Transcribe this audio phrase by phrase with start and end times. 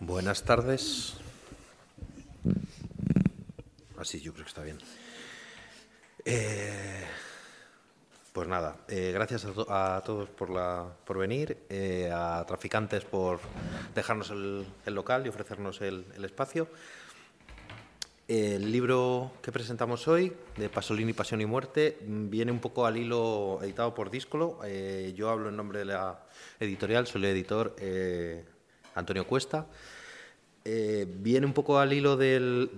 [0.00, 1.14] Buenas tardes.
[3.98, 4.78] Así yo creo que está bien.
[6.24, 7.04] Eh,
[8.32, 13.38] pues nada, eh, gracias a, todos por, la, por venir, eh, a Traficantes por
[13.94, 16.68] dejarnos el, local y ofrecernos el, espacio.
[18.30, 23.58] El libro que presentamos hoy, de Pasolini, Pasión y Muerte, viene un poco al hilo
[23.60, 24.60] editado por Díscolo.
[25.16, 26.22] yo hablo en nombre de la
[26.60, 27.74] editorial, soy el editor
[28.94, 29.66] Antonio Cuesta.
[30.64, 32.70] Eh, viene un poco al hilo del,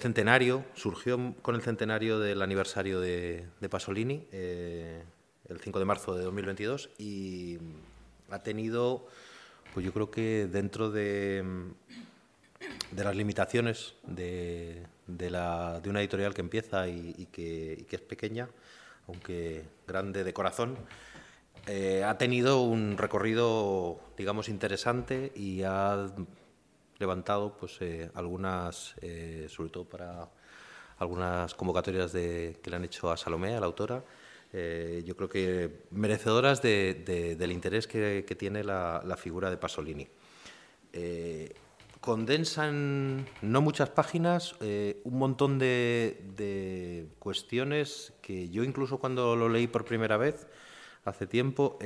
[0.00, 5.04] centenario, surgió con el centenario del aniversario de, Pasolini, eh,
[5.48, 7.58] el 5 de marzo de 2022, y
[8.30, 9.06] ha tenido,
[9.72, 11.44] pues yo creo que dentro de,
[12.90, 18.48] de las limitaciones de, la, de, una editorial que empieza y, que, que, es pequeña,
[19.06, 20.76] aunque grande de corazón,
[21.66, 26.06] eh, ha tenido un recorrido, digamos, interesante y ha
[26.98, 30.30] levantado pues eh, algunas, eh, sobre todo para
[30.98, 34.04] algunas convocatorias de, que le han hecho a Salomé, a la autora,
[35.04, 40.08] yo creo que merecedoras del interés que, tiene la, figura de Pasolini.
[42.06, 49.84] Condensan no muchas páginas un montón de, cuestiones que yo incluso cuando lo leí por
[49.84, 50.46] primera vez
[51.04, 51.78] hace tiempo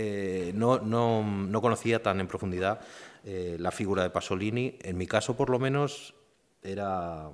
[0.54, 2.80] no, no, no conocía tan en profundidad
[3.24, 6.14] eh, la figura de Pasolini, en mi caso por lo menos,
[6.62, 7.30] era,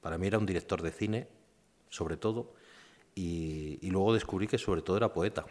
[0.00, 1.28] para mí era un director de cine,
[1.88, 2.52] sobre todo,
[3.14, 5.46] y, luego descubrí que sobre todo era poeta,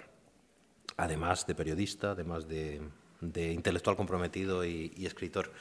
[0.98, 2.81] además de periodista, además de,
[3.22, 5.53] intelectual comprometido y, escritor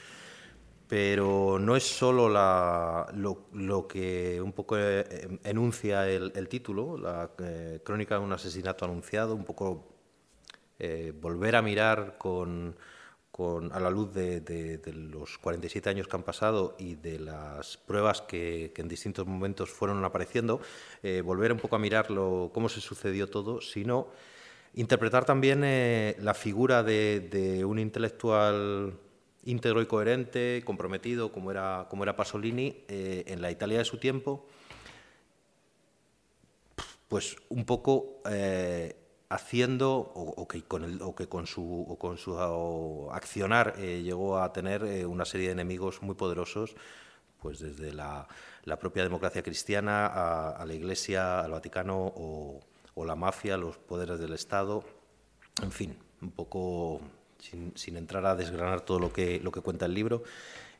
[0.87, 8.15] pero no es solo lo, que un poco eh, enuncia el, título, la eh, crónica
[8.15, 9.89] de un asesinato anunciado, un poco
[11.21, 12.75] volver a mirar con,
[13.71, 18.71] a la luz de, los 47 años que han pasado y de las pruebas que,
[18.75, 20.61] en distintos momentos fueron apareciendo,
[21.01, 24.07] eh, volver un poco a mirarlo, cómo se sucedió todo, sino
[24.75, 28.93] interpretar también eh, la figura de, un intelectual
[29.45, 33.97] íntegro y coherente, comprometido, como era, como era Pasolini, eh, en la Italia de su
[33.97, 34.45] tiempo,
[37.07, 38.21] pues un poco
[39.33, 42.37] haciendo o, que con el, o que con su, con su
[43.11, 46.75] accionar eh, llegó a tener eh, una serie de enemigos muy poderosos,
[47.41, 48.27] pues desde la,
[48.79, 52.61] propia democracia cristiana a, la Iglesia, al Vaticano o,
[53.05, 54.83] la mafia, los poderes del Estado,
[55.63, 57.01] en fin, un poco
[57.49, 60.23] sin, entrar a desgranar todo lo que, lo que cuenta el libro,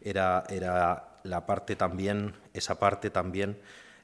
[0.02, 3.58] era, era la parte también, esa parte también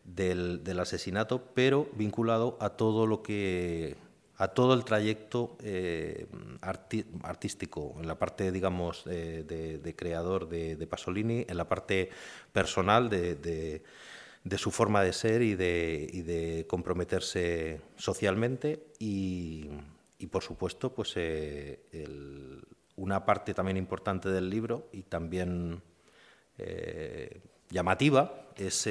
[0.04, 3.98] del, del asesinato, pero vinculado a todo lo que
[4.40, 6.26] a todo el trayecto eh,
[6.62, 12.10] artístico, en la parte, digamos, de, creador de, Pasolini, en la parte
[12.54, 13.82] personal de,
[14.58, 19.68] su forma de ser y de, comprometerse socialmente y,
[20.32, 21.82] por supuesto, pues eh,
[23.10, 25.82] una parte también importante del libro y también
[26.58, 28.88] eh, llamativa es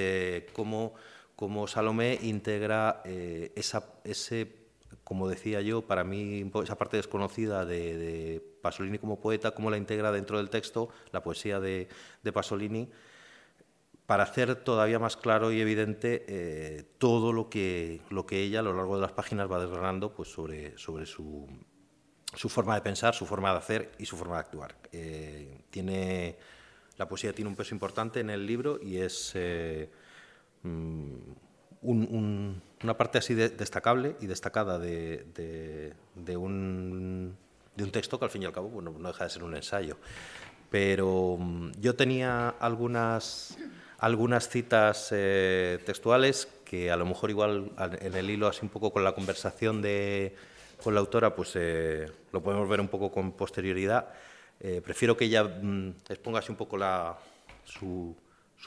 [0.53, 0.95] cómo,
[1.37, 4.59] cómo, Salomé integra esa, ese
[5.09, 10.13] como decía yo, para mí esa parte desconocida de, Pasolini como poeta, cómo la integra
[10.13, 11.89] dentro del texto, la poesía de,
[12.33, 12.91] Pasolini,
[14.05, 18.63] para hacer todavía más claro y evidente eh, todo lo que, lo que ella a
[18.63, 21.47] lo largo de las páginas va desgranando pues, sobre, sobre su,
[22.35, 24.75] su forma de pensar, su forma de hacer y su forma de actuar.
[24.93, 26.37] Eh, tiene,
[26.97, 29.91] la poesía tiene un peso importante en el libro y es eh,
[30.63, 31.15] mm,
[31.83, 35.95] un una parte así destacable y destacada de,
[36.37, 37.37] un,
[37.93, 39.97] texto que al fin y al cabo bueno, no deja de ser un ensayo.
[40.71, 43.57] Pero mm, yo tenía algunas,
[43.99, 48.93] algunas citas eh, textuales que a lo mejor igual en el hilo así un poco
[48.93, 50.37] con la conversación de,
[50.83, 54.09] con la autora pues eh, lo podemos ver un poco con posterioridad.
[54.61, 56.79] Eh, prefiero que ella mm, exponga así un poco
[57.65, 58.17] su,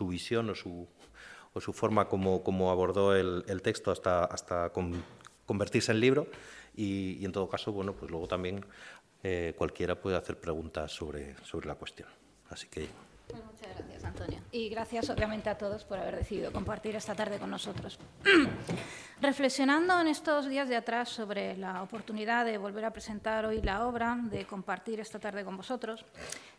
[0.07, 4.71] visión o su, forma como, abordó el, texto hasta, hasta
[5.45, 6.27] convertirse en libro
[6.75, 8.65] y, en todo caso, bueno, pues luego también
[9.23, 12.09] eh, cualquiera puede hacer preguntas sobre, sobre la cuestión.
[12.49, 13.10] Así que...
[13.33, 14.39] Muchas gracias, Antonio.
[14.51, 17.99] Y gracias, obviamente, a todos por haber decidido compartir esta tarde con nosotros.
[19.21, 23.85] Reflexionando en estos días de atrás sobre la oportunidad de volver a presentar hoy la
[23.85, 26.05] obra, de compartir esta tarde con vosotros,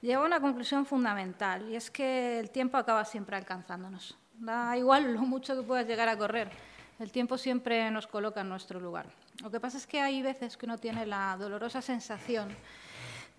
[0.00, 4.16] llego a una conclusión fundamental, y es que el tiempo acaba siempre alcanzándonos.
[4.34, 6.50] Da igual lo mucho que puedas llegar a correr.
[6.98, 9.06] El tiempo siempre nos coloca en nuestro lugar.
[9.42, 12.54] Lo que pasa es que hay veces que uno tiene la dolorosa sensación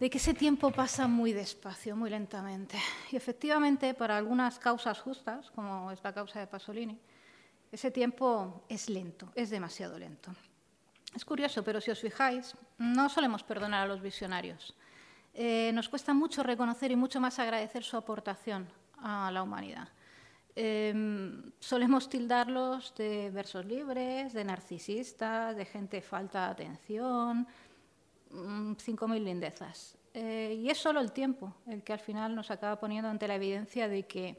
[0.03, 2.77] de que ese tiempo pasa muy despacio, muy lentamente.
[3.09, 6.99] Y efectivamente, para algunas causas justas, como es la causa de Pasolini,
[7.71, 10.35] ese tiempo es lento, es demasiado lento.
[11.15, 14.75] Es curioso, pero si os fijáis, no solemos perdonar a los visionarios.
[15.33, 18.67] Eh, nos cuesta mucho reconocer y mucho más agradecer su aportación
[18.97, 19.87] a la humanidad.
[20.55, 27.47] Em, solemos tildarlos de versos libres, de narcisistas, de gente falta de atención,
[28.33, 29.97] mm, cinco mil lindezas.
[30.13, 33.35] Eh, y es solo el tiempo el que al final nos acaba poniendo ante la
[33.35, 34.37] evidencia de que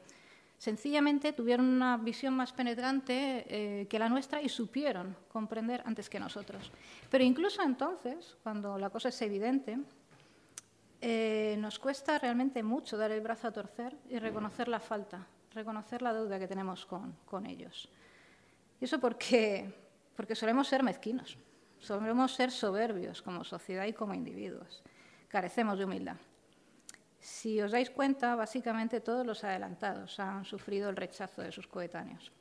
[0.57, 6.19] sencillamente tuvieron una visión más penetrante eh, que la nuestra y supieron comprender antes que
[6.19, 6.71] nosotros.
[7.09, 9.77] Pero incluso entonces, cuando la cosa es evidente,
[11.01, 16.01] eh, nos cuesta realmente mucho dar el brazo a torcer y reconocer la falta reconocer
[16.01, 17.89] la deuda que tenemos con, ellos.
[18.79, 19.73] Y eso porque,
[20.15, 21.37] porque solemos ser mezquinos,
[21.85, 24.83] solemos ser soberbios como sociedad y como individuos.
[25.27, 26.17] Carecemos de humildad.
[27.19, 32.31] Si os dais cuenta, básicamente todos los adelantados han sufrido el rechazo de sus coetáneos.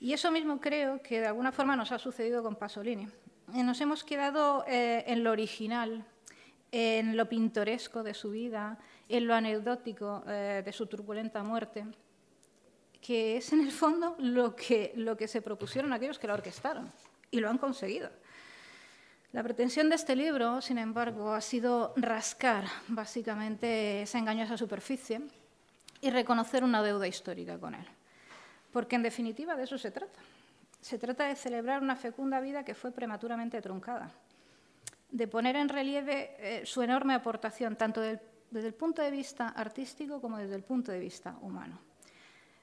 [0.00, 3.08] Y eso mismo creo que de alguna forma nos ha sucedido con Pasolini.
[3.48, 6.04] Nos hemos quedado eh, en lo original,
[6.72, 8.78] en lo pintoresco de su vida,
[9.08, 11.84] en lo anecdótico eh, de su turbulenta muerte,
[13.00, 16.90] que es en el fondo lo que, lo que se propusieron aquellos que la orquestaron,
[17.30, 18.10] y lo han conseguido.
[19.32, 25.20] La pretensión de este libro, sin embargo, ha sido rascar básicamente esa engañosa superficie
[26.00, 27.86] y reconocer una deuda histórica con él.
[28.72, 30.18] Porque en definitiva de eso se trata.
[30.80, 34.10] Se trata de celebrar una fecunda vida que fue prematuramente truncada,
[35.12, 40.20] de poner en relieve eh, su enorme aportación, tanto desde el punto de vista artístico
[40.20, 41.78] como desde el punto de vista humano.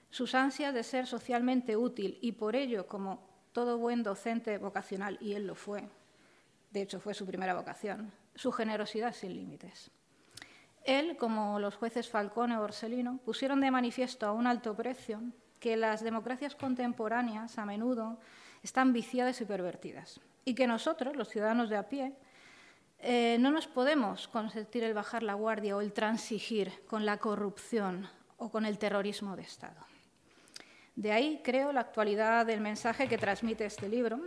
[0.09, 5.33] Sus ansias de ser socialmente útil y por ello, como todo buen docente vocacional, y
[5.33, 5.87] él lo fue,
[6.71, 9.91] de hecho fue su primera vocación, su generosidad sin límites.
[10.83, 15.21] Él, como los jueces Falcone o Borsellino, pusieron de manifiesto a un alto precio
[15.59, 18.19] que las democracias contemporáneas a menudo
[18.63, 22.13] están viciadas y pervertidas y que nosotros, los ciudadanos de a pie,
[22.99, 28.07] eh, no nos podemos consentir el bajar la guardia o el transigir con la corrupción
[28.37, 29.85] o con el terrorismo de Estado.
[30.95, 34.21] De ahí, creo, la actualidad del mensaje que transmite este libro,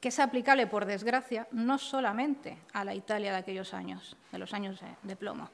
[0.00, 4.54] que es aplicable, por desgracia, no solamente a la Italia de aquellos años, de los
[4.54, 5.50] años de, plomo,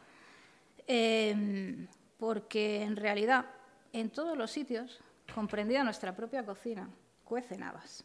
[0.86, 3.46] em, porque en realidad
[3.92, 5.00] en todos los sitios,
[5.34, 6.88] comprendida nuestra propia cocina,
[7.24, 8.04] cuecen habas.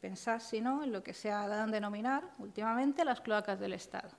[0.00, 3.72] Pensad, si no, en lo que se ha dado a denominar últimamente las cloacas del
[3.72, 4.10] Estado.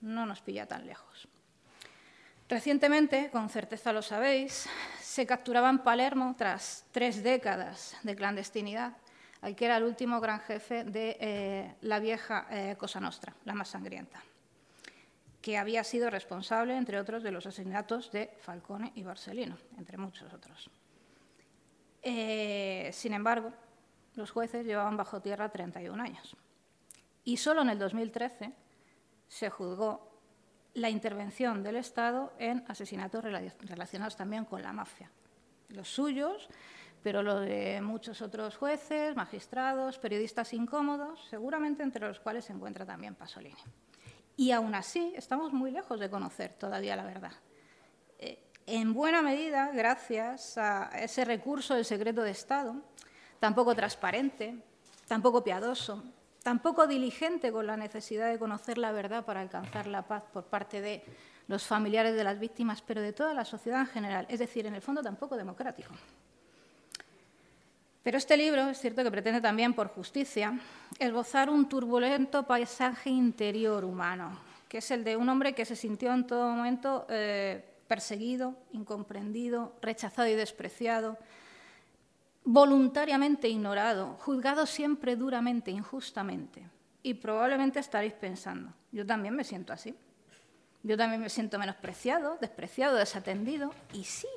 [0.00, 1.28] No nos pilla tan lejos.
[2.48, 4.68] Recientemente, con certeza lo sabéis,
[5.00, 8.96] se capturaba en Palermo tras tres décadas de clandestinidad
[9.46, 13.54] al que era el último gran jefe de eh, la vieja eh, Cosa Nostra, la
[13.54, 14.20] más sangrienta,
[15.40, 20.32] que había sido responsable, entre otros, de los asesinatos de Falcone y Borsellino, entre muchos
[20.32, 20.68] otros.
[22.02, 23.52] Eh, sin embargo,
[24.16, 26.36] los jueces llevaban bajo tierra 31 años.
[27.22, 28.52] Y solo en el 2013
[29.28, 30.10] se juzgó
[30.74, 35.08] la intervención del Estado en asesinatos relacionados también con la mafia.
[35.68, 36.48] Los suyos,
[37.06, 42.84] pero lo de muchos otros jueces, magistrados, periodistas incómodos, seguramente entre los cuales se encuentra
[42.84, 43.54] también Pasolini.
[44.36, 47.30] Y aún así estamos muy lejos de conocer todavía la verdad.
[48.18, 52.74] Eh, en buena medida, gracias a ese recurso del secreto de Estado,
[53.38, 54.64] tampoco transparente,
[55.06, 56.02] tampoco piadoso,
[56.42, 60.80] tampoco diligente con la necesidad de conocer la verdad para alcanzar la paz por parte
[60.80, 61.04] de
[61.46, 64.74] los familiares de las víctimas, pero de toda la sociedad en general, es decir, en
[64.74, 65.94] el fondo tampoco democrático.
[68.06, 70.56] Pero este libro es cierto que pretende también, por justicia,
[71.00, 74.30] esbozar un turbulento paisaje interior humano,
[74.68, 79.74] que es el de un hombre que se sintió en todo momento eh, perseguido, incomprendido,
[79.82, 81.18] rechazado y despreciado,
[82.44, 86.62] voluntariamente ignorado, juzgado siempre duramente, injustamente.
[87.02, 89.96] Y probablemente estaréis pensando, yo también me siento así.
[90.84, 93.74] Yo también me siento menospreciado, despreciado, desatendido.
[93.92, 94.28] Y sí,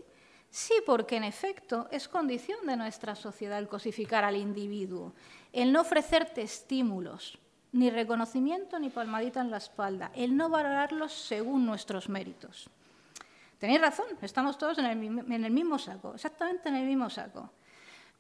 [0.50, 5.14] sí, porque en efecto es condición de nuestra sociedad el cosificar al individuo,
[5.54, 7.38] el no ofrecerte estímulos,
[7.72, 12.70] ni reconocimiento ni palmadita en la espalda, el no valorarlos según nuestros méritos.
[13.60, 17.52] Tenéis razón, estamos todos en el, mismo saco, exactamente en el mismo saco.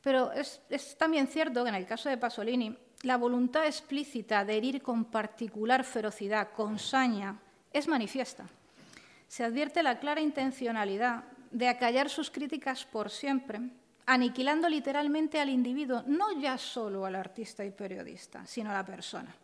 [0.02, 0.62] Pero es,
[0.98, 5.86] también cierto que en el caso de Pasolini, la voluntad explícita de herir con particular
[5.86, 7.40] ferocidad, con saña,
[7.72, 8.48] es manifiesta.
[9.28, 13.60] Se advierte la clara intencionalidad de acallar sus críticas por siempre,
[14.06, 19.36] aniquilando literalmente al individuo, no ya solo al artista y periodista, sino a la persona.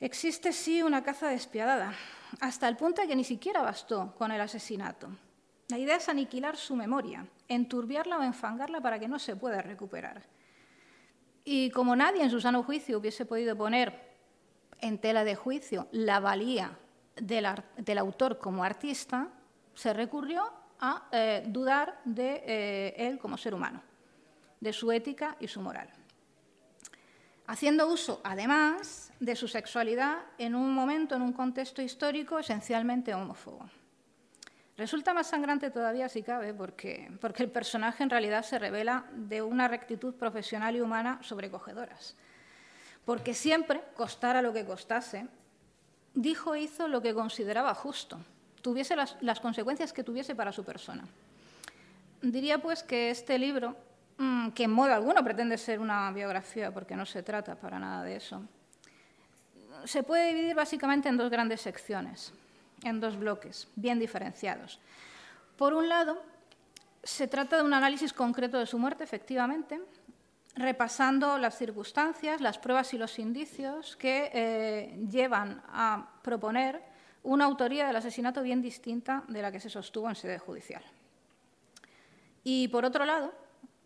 [0.00, 1.94] Existe sí una caza despiadada,
[2.40, 5.08] hasta el punto de que ni siquiera bastó con el asesinato.
[5.68, 10.22] La idea es aniquilar su memoria, enturbiarla o enfangarla para que no se pueda recuperar.
[11.44, 14.14] Y como nadie en su sano juicio hubiese podido poner
[14.80, 16.78] en tela de juicio la valía
[17.16, 19.28] del, autor como artista,
[19.74, 20.50] se recurrió
[20.80, 23.82] a eh, dudar de eh, él como ser humano,
[24.60, 25.88] de su ética y su moral.
[27.46, 33.68] Haciendo uso, además, de su sexualidad en un momento, en un contexto histórico esencialmente homófobo.
[34.76, 39.40] Resulta más sangrante todavía si cabe porque, porque el personaje en realidad se revela de
[39.40, 42.16] una rectitud profesional y humana sobrecogedoras.
[43.04, 45.28] Porque siempre, costara lo que costase,
[46.14, 48.18] dijo e hizo lo que consideraba justo,
[48.64, 51.04] tuviese las, consecuencias que tuviese para su persona.
[52.22, 53.76] Diría pues que este libro,
[54.16, 58.02] mm, que en modo alguno pretende ser una biografía, porque no se trata para nada
[58.02, 58.42] de eso,
[59.84, 62.32] se puede dividir básicamente en dos grandes secciones
[62.84, 64.80] en dos bloques bien diferenciados.
[65.56, 66.22] Por un lado,
[67.02, 69.80] se trata de un análisis concreto de su muerte, efectivamente,
[70.56, 76.93] repasando las circunstancias, las pruebas y los indicios que eh, llevan a proponer
[77.24, 80.82] una autoría del asesinato bien distinta de la que se sostuvo en sede judicial.
[82.44, 83.32] Y por otro lado,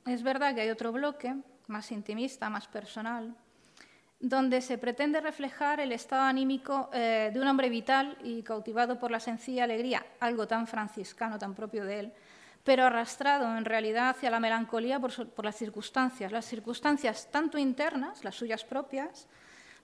[0.04, 1.34] es verdad que hay otro bloque
[1.68, 3.34] más intimista, más personal,
[4.20, 9.12] donde se pretende reflejar el estado anímico eh, de un hombre vital y cautivado por
[9.12, 12.12] la sencilla alegría, algo tan franciscano, tan propio de él,
[12.64, 18.34] pero arrastrado en realidad hacia la melancolía por, las circunstancias, las circunstancias tanto internas, las
[18.34, 19.28] suyas propias,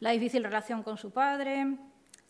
[0.01, 1.77] la difícil relación con su padre,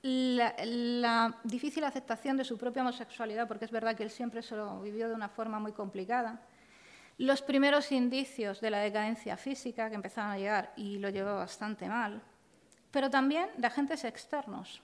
[0.06, 4.54] la, la, difícil aceptación de su propia homosexualidad, porque es verdad que él siempre se
[4.54, 6.42] lo vivió de una forma muy complicada,
[7.16, 11.88] los primeros indicios de la decadencia física que empezaron a llegar y lo llevó bastante
[11.88, 12.20] mal,
[12.90, 14.82] pero también de agentes externos,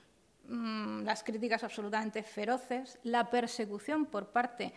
[0.48, 4.72] mm, las críticas absolutamente feroces, la persecución por parte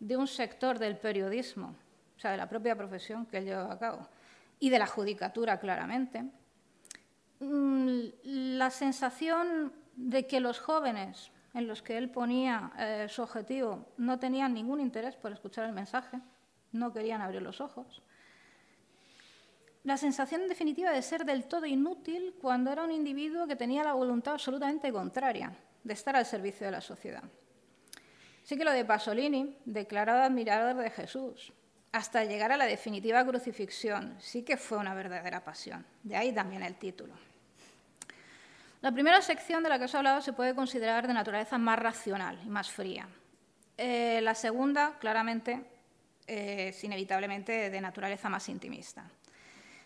[0.00, 1.76] de un sector del periodismo,
[2.16, 4.08] o sea, de la propia profesión que él llevaba a cabo,
[4.58, 6.24] y de la judicatura claramente,
[7.38, 13.86] mm, la sensación de que los jóvenes en los que él ponía eh, su objetivo
[13.96, 16.18] no tenían ningún interés por escuchar el mensaje,
[16.72, 18.02] no querían abrir los ojos.
[19.84, 23.84] La sensación en definitiva de ser del todo inútil cuando era un individuo que tenía
[23.84, 25.52] la voluntad absolutamente contraria
[25.84, 27.22] de estar al servicio de la sociedad.
[28.42, 31.52] Sí que lo de Pasolini, declarado admirador de Jesús,
[31.92, 35.86] hasta llegar a la definitiva crucifixión, sí que fue una verdadera pasión.
[36.02, 37.14] De ahí también el título.
[38.84, 41.78] La primera sección de la que os he hablado se puede considerar de naturaleza más
[41.78, 43.08] racional y más fría.
[43.78, 45.64] Eh, la segunda, claramente,
[46.26, 49.08] es inevitablemente de naturaleza más intimista.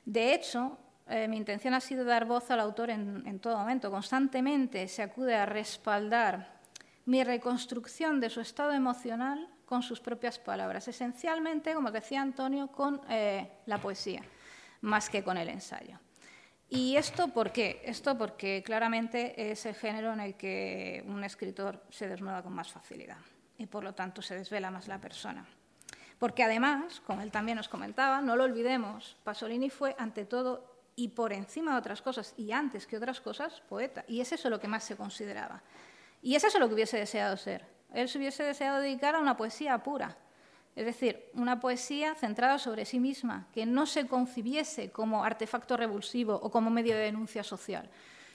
[0.05, 0.77] De hecho,
[1.07, 3.89] eh, mi intención ha sido dar voz al autor en, todo momento.
[3.89, 6.59] Constantemente se acude a respaldar
[7.05, 13.01] mi reconstrucción de su estado emocional con sus propias palabras, esencialmente, como decía Antonio, con
[13.09, 14.25] eh, la poesía,
[14.81, 16.01] más que con el ensayo.
[16.71, 17.81] ¿Y esto por qué?
[17.85, 22.71] Esto porque claramente es el género en el que un escritor se desnuda con más
[22.71, 23.19] facilidad
[23.57, 25.47] y por lo tanto se desvela más la persona.
[26.19, 31.09] Porque además, como él también nos comentaba, no lo olvidemos, Pasolini fue ante todo y
[31.09, 34.05] por encima de otras cosas, y antes que otras cosas, poeta.
[34.09, 35.63] Y es eso lo que más se consideraba.
[36.21, 37.65] Y es eso lo que hubiese deseado ser.
[37.95, 40.17] Él se hubiese deseado dedicar a una poesía pura,
[40.79, 46.35] es decir, una poesía centrada sobre sí misma, que no se concibiese como artefacto revulsivo
[46.35, 47.91] o como medio de denuncia social,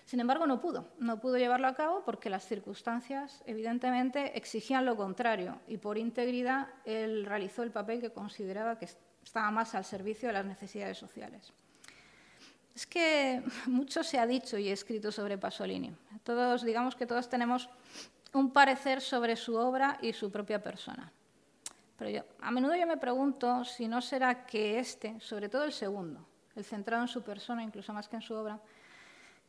[0.06, 0.90] sin embargo, no pudo.
[1.00, 6.68] No pudo llevarlo a cabo porque las circunstancias, evidentemente, exigían lo contrario y por integridad
[6.86, 8.90] él realizó el papel que consideraba que
[9.24, 11.54] estaba más al servicio de las necesidades sociales.
[12.76, 15.96] Es que mucho se ha dicho y escrito sobre Pasolini.
[16.24, 17.70] Todos, digamos que todos tenemos
[18.34, 21.14] un parecer sobre su obra y su propia persona.
[21.98, 26.26] Pero a menudo yo me pregunto si no será que este, sobre todo el segundo,
[26.56, 28.60] el centrado en su persona, incluso más que en su obra,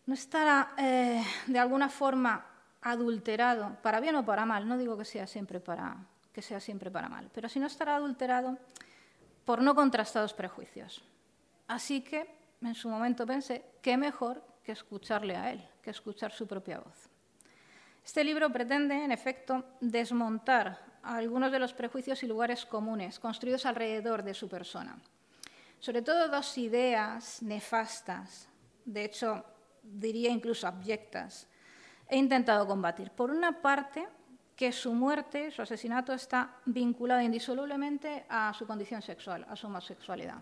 [0.06, 2.46] no estará eh, de alguna forma
[2.82, 5.96] adulterado, para bien o para mal, no digo que sea siempre para,
[6.32, 8.58] que sea siempre para mal, pero si no estará adulterado
[9.46, 11.02] por no contrastados prejuicios.
[11.66, 12.28] Así que
[12.60, 17.08] en su momento pensé, qué mejor que escucharle a él, que escuchar su propia voz.
[18.04, 24.22] Este libro pretende, en efecto, desmontar algunos de los prejuicios y lugares comunes construidos alrededor
[24.22, 24.98] de su persona.
[25.78, 28.48] Sobre todo dos ideas nefastas,
[28.84, 29.44] de hecho
[29.82, 31.46] diría incluso abyectas,
[32.08, 33.10] he intentado combatir.
[33.10, 34.06] Por una parte,
[34.56, 40.38] que su muerte, su asesinato, está vinculado indisolublemente a su condición sexual, a su homosexualidad.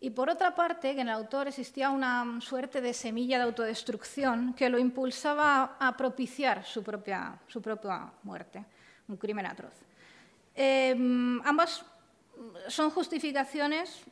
[0.00, 4.52] Y por otra parte, que en el autor existía una suerte de semilla de autodestrucción
[4.54, 8.64] que lo impulsaba a propiciar su propia, su propia muerte,
[9.08, 9.74] un crimen atroz.
[10.54, 11.84] Em, ambas
[12.68, 14.02] son justificaciones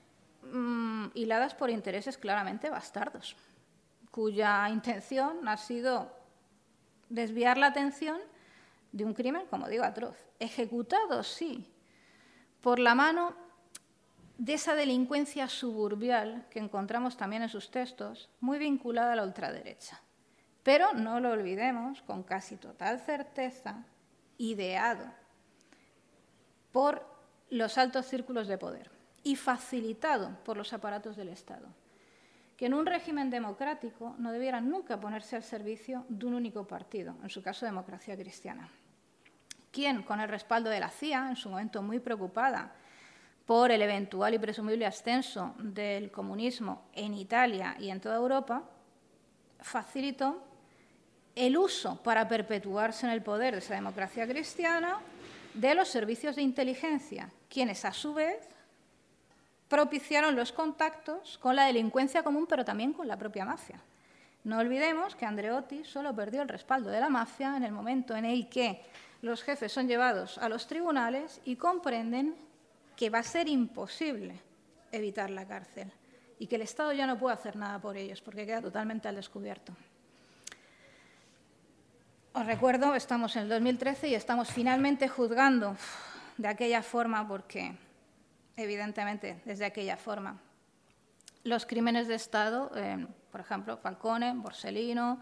[0.53, 3.37] mm, hiladas por intereses claramente bastardos,
[4.11, 6.13] cuya intención ha sido
[7.09, 8.19] desviar la atención
[8.93, 11.67] de un crimen, como digo, atroz, ejecutado, sí,
[12.61, 13.35] por la mano
[14.39, 20.01] de esa delincuencia suburbial que encontramos también en sus textos, muy vinculada a la ultraderecha.
[20.63, 23.85] Pero no lo olvidemos, con casi total certeza,
[24.43, 25.05] ideado
[26.73, 27.07] por
[27.51, 28.91] los altos círculos de poder
[29.23, 31.69] y facilitado por los aparatos del Estado,
[32.57, 37.15] que en un régimen democrático no debieran nunca ponerse al servicio de un único partido,
[37.23, 38.69] en su caso democracia cristiana.
[39.71, 42.73] Quien, con el respaldo de la CIA, en su momento muy preocupada
[43.47, 48.65] por el eventual y presumible ascenso del comunismo en Italia y en toda Europa,
[49.61, 50.52] facilitó
[51.35, 55.01] el uso para perpetuarse en el poder de esa democracia cristiana
[55.55, 58.49] de los servicios de inteligencia, quienes a su vez
[59.69, 63.81] propiciaron los contactos con la delincuencia común, pero también con la propia mafia.
[64.45, 68.25] No olvidemos que Andreotti solo perdió el respaldo de la mafia en el momento en
[68.25, 68.83] el que
[69.23, 72.35] los jefes son llevados a los tribunales y comprenden
[72.97, 74.41] que va a ser imposible
[74.91, 75.91] evitar la cárcel
[76.39, 79.15] y que el Estado ya no puede hacer nada por ellos porque queda totalmente al
[79.15, 79.73] descubierto.
[82.35, 85.77] Os recuerdo, estamos en el 2013 y estamos finalmente juzgando
[86.39, 87.77] de aquella forma porque,
[88.57, 90.41] evidentemente, desde aquella forma,
[91.45, 95.21] los crímenes de Estado, eh, por ejemplo, Falcone, Borsellino,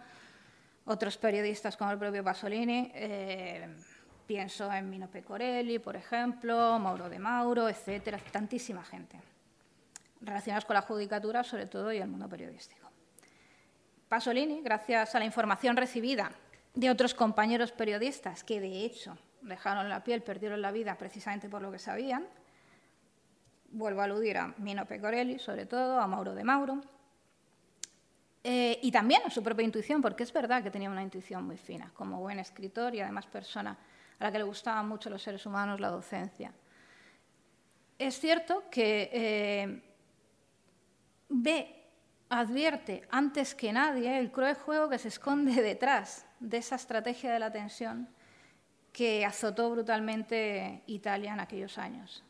[0.85, 3.75] otros periodistas como el propio Pasolini, eh,
[4.25, 9.21] Pienso en Mino Pecorelli, por ejemplo, Mauro de Mauro, etcétera, tantísima gente
[10.21, 12.88] relacionados con la judicatura, sobre todo, y el mundo periodístico.
[14.09, 16.31] Pasolini, gracias a la información recibida
[16.74, 21.62] de otros compañeros periodistas que, de hecho, dejaron la piel, perdieron la vida precisamente por
[21.62, 22.26] lo que sabían,
[23.70, 26.80] vuelvo a aludir a Mino Pecorelli, sobre todo, a Mauro de Mauro,
[28.42, 31.59] eh, y también a su propia intuición, porque es verdad que tenía una intuición muy
[31.59, 33.76] fina, como buen escritor y además persona
[34.18, 36.52] a la que le gustaban mucho los seres humanos la docencia.
[37.98, 39.83] Es cierto que eh,
[41.28, 41.80] ve,
[42.31, 47.40] advierte antes que nadie el cruel juego que se esconde detrás de esa estrategia de
[47.40, 48.09] la tensión
[48.93, 52.25] que azotó brutalmente Italia en aquellos años.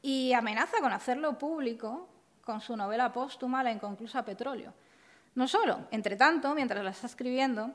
[0.00, 2.08] Y amenaza con hacerlo público
[2.44, 4.74] con su novela póstuma La inconclusa Petróleo.
[5.34, 7.72] No solo, entre tanto, mientras la está escribiendo,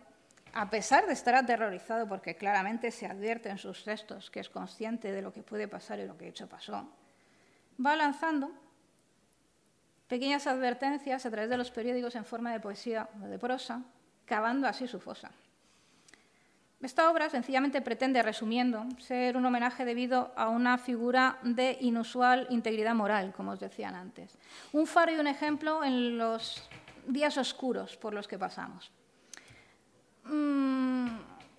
[0.54, 5.12] a pesar de estar aterrorizado porque claramente se advierte en sus textos que es consciente
[5.12, 6.90] de lo que puede pasar y lo que hecho pasó,
[7.84, 8.52] va lanzando
[10.08, 13.84] pequeñas advertencias a través de los periódicos en forma de poesía o de prosa,
[14.26, 15.32] cavando así su fosa.
[16.82, 22.94] Esta obra sencillamente pretende, resumiendo, ser un homenaje debido a una figura de inusual integridad
[22.94, 24.38] moral, como os decían antes.
[24.74, 26.70] Un faro y un ejemplo en los
[27.08, 28.92] días oscuros por los que pasamos.
[30.26, 31.08] Mm,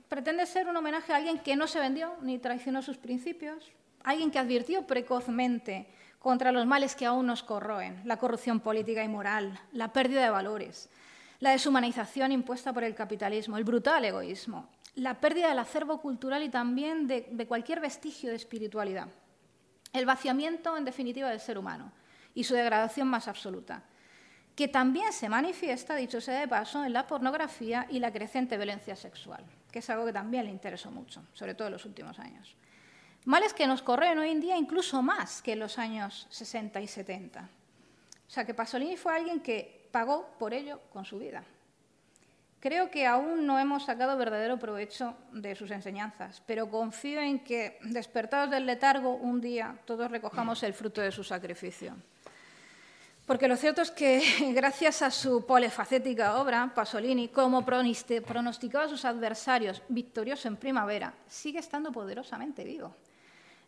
[0.09, 3.73] pretende ser un homenaje a alguien que no se vendió ni traicionó sus principios,
[4.05, 9.09] alguien que advirtió precozmente contra los males que aún nos corroen, la corrupción política y
[9.09, 10.91] moral, la pérdida de valores,
[11.41, 16.49] la deshumanización impuesta por el capitalismo, el brutal egoísmo, la pérdida del acervo cultural y
[16.49, 19.09] también de, cualquier vestigio de espiritualidad,
[19.93, 21.93] el vaciamiento, en definitiva, del ser humano
[22.35, 23.85] y su degradación más absoluta
[24.59, 28.97] que también se manifiesta, dicho sea de paso, en la pornografía y la creciente violencia
[28.97, 32.57] sexual, que es algo que también le interesó mucho, sobre todo en los últimos años.
[33.25, 36.87] Males que nos corren hoy en día incluso más que en los años 60 y
[36.87, 37.49] 70.
[38.27, 41.45] O sea, que Pasolini fue alguien que pagó por ello con su vida.
[42.61, 47.79] Creo que aún no hemos sacado verdadero provecho de sus enseñanzas, pero confío en que,
[47.83, 51.95] despertados del letargo, un día todos recojamos el fruto de su sacrificio.
[53.29, 54.23] Porque lo cierto es que,
[54.55, 61.59] gracias a su polifacética obra, Pasolini, como pronosticaba a sus adversarios, victorioso en primavera, sigue
[61.59, 62.97] estando poderosamente vivo.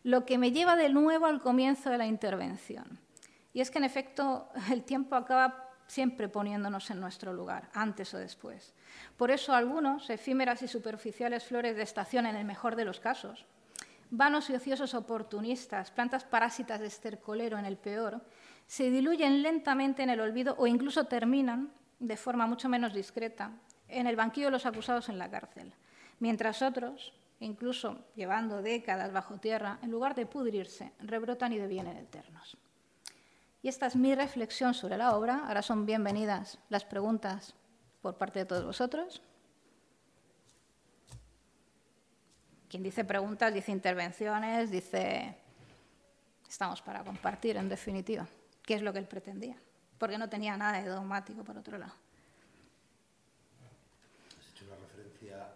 [0.03, 2.97] Lo que me lleva de nuevo al comienzo de la intervención.
[3.53, 8.17] Y es que, en efecto, el tiempo acaba siempre poniéndonos en nuestro lugar, antes o
[8.17, 8.73] después.
[9.15, 13.45] Por eso algunos, efímeras y superficiales flores de estación en el mejor de los casos,
[14.09, 18.21] vanos y ociosos oportunistas, plantas parásitas de estercolero en el peor,
[18.71, 23.51] se diluyen lentamente en el olvido o incluso terminan, de forma mucho menos discreta,
[23.89, 25.73] en el banquillo de los acusados en la cárcel,
[26.19, 32.55] mientras otros, incluso llevando décadas bajo tierra, en lugar de pudrirse, rebrotan y devienen eternos.
[33.61, 35.47] Y esta es mi reflexión sobre la obra.
[35.47, 37.53] Ahora son bienvenidas las preguntas
[38.01, 39.21] por parte de todos vosotros.
[42.69, 45.35] Quien dice preguntas, dice intervenciones, dice...
[46.47, 48.27] Estamos para compartir, en definitiva,
[48.63, 49.57] qué es lo que él pretendía,
[49.97, 51.93] porque no tenía nada de dogmático, por otro lado.
[54.39, 55.47] Has hecho una referencia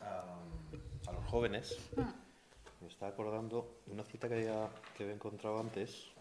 [0.00, 1.78] a, los jóvenes.
[1.96, 2.82] Mm.
[2.82, 6.12] Me estaba acordando de una cita que había, que había encontrado antes,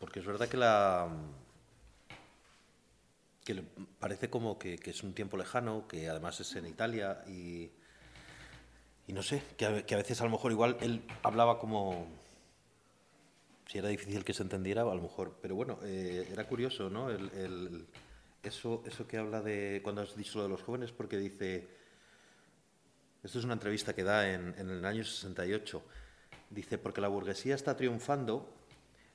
[0.00, 1.08] Porque es verdad que la
[3.44, 3.62] que
[3.98, 7.70] parece como que, es un tiempo lejano, que además es en Italia y,
[9.10, 12.06] y no sé, que a, veces a lo mejor igual él hablaba como
[13.66, 17.08] si era difícil que se entendiera, a lo mejor, pero bueno, eh, era curioso, ¿no?
[18.40, 21.66] Eso, eso que habla de cuando has dicho lo de los jóvenes, porque dice,
[23.24, 25.82] esto es una entrevista que da en, el año 68,
[26.50, 28.48] dice, porque la burguesía está triunfando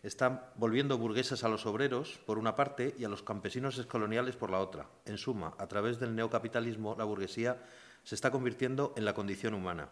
[0.03, 4.51] están volviendo burgueses a los obreros, por una parte, y a los campesinos escoloniales por
[4.51, 4.88] la otra.
[5.05, 7.58] En suma, a través del neocapitalismo, la burguesía
[8.05, 9.89] se está convirtiendo en la condición humana.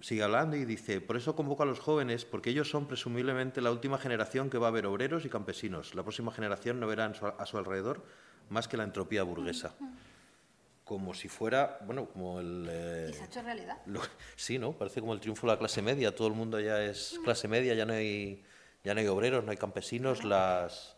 [0.00, 3.72] Sigue hablando y dice, por eso convoco a los jóvenes, porque ellos son presumiblemente la
[3.72, 5.94] última generación que va a ver obreros y campesinos.
[5.96, 8.04] La próxima generación no verá a su alrededor
[8.48, 9.74] más que la entropía burguesa
[10.90, 12.66] como si fuera, bueno, como el...
[12.68, 13.78] Eh, ¿Y se ha hecho realidad?
[14.34, 14.72] sí, ¿no?
[14.72, 16.12] Parece como el triunfo de la clase media.
[16.12, 18.42] Todo el mundo ya es clase media, ya no hay,
[18.82, 20.24] ya no hay obreros, no hay campesinos.
[20.24, 20.96] Las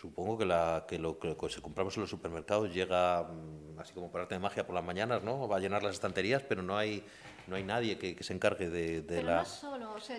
[0.00, 4.10] Supongo que, la, que lo que se compramos en los supermercados llega, mm, así como
[4.10, 5.48] por arte de magia, por las mañanas, ¿no?
[5.48, 7.02] Va a llenar las estanterías, pero no hay
[7.48, 9.36] no hay nadie que, se encargue de, de la...
[9.36, 10.18] no solo, o sea,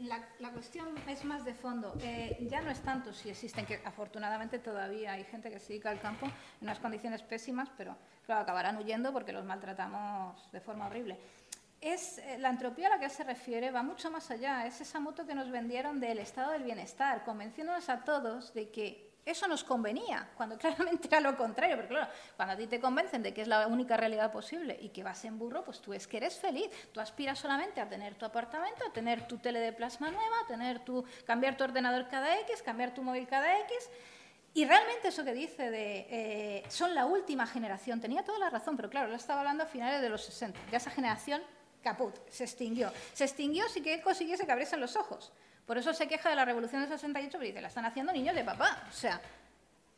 [0.00, 1.94] la, la, cuestión es más de fondo.
[2.00, 5.90] Eh, ya no es tanto si existen, que afortunadamente todavía hay gente que se dedica
[5.90, 10.86] al campo en unas condiciones pésimas, pero claro, acabarán huyendo porque los maltratamos de forma
[10.86, 11.18] horrible.
[11.80, 14.66] Es, eh, la entropía a la que se refiere va mucho más allá.
[14.66, 19.06] Es esa moto que nos vendieron del estado del bienestar, convenciéndonos a todos de que
[19.26, 23.24] eso nos convenía, cuando claramente era lo contrario, porque claro, cuando a ti te convencen
[23.24, 26.06] de que es la única realidad posible y que vas en burro, pues tú es
[26.06, 29.72] que eres feliz, tú aspiras solamente a tener tu apartamento, a tener tu tele de
[29.72, 33.90] plasma nueva, a tener tu, cambiar tu ordenador cada X, cambiar tu móvil cada X,
[34.54, 38.76] y realmente eso que dice de eh, son la última generación, tenía toda la razón,
[38.76, 41.42] pero claro, lo estaba hablando a finales de los 60, ya esa generación
[42.28, 42.92] se extinguió.
[43.12, 45.32] Se extinguió si que consiguiese que abriesen los ojos.
[45.66, 48.34] Por eso se queja de la revolución del 68, pero dice, la están haciendo niños
[48.34, 48.86] de papá.
[48.88, 49.20] O sea,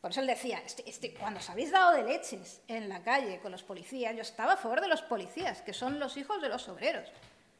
[0.01, 3.39] por eso él decía, este, este, cuando os habéis dado de leches en la calle
[3.39, 6.49] con los policías, yo estaba a favor de los policías, que son los hijos de
[6.49, 7.09] los obreros.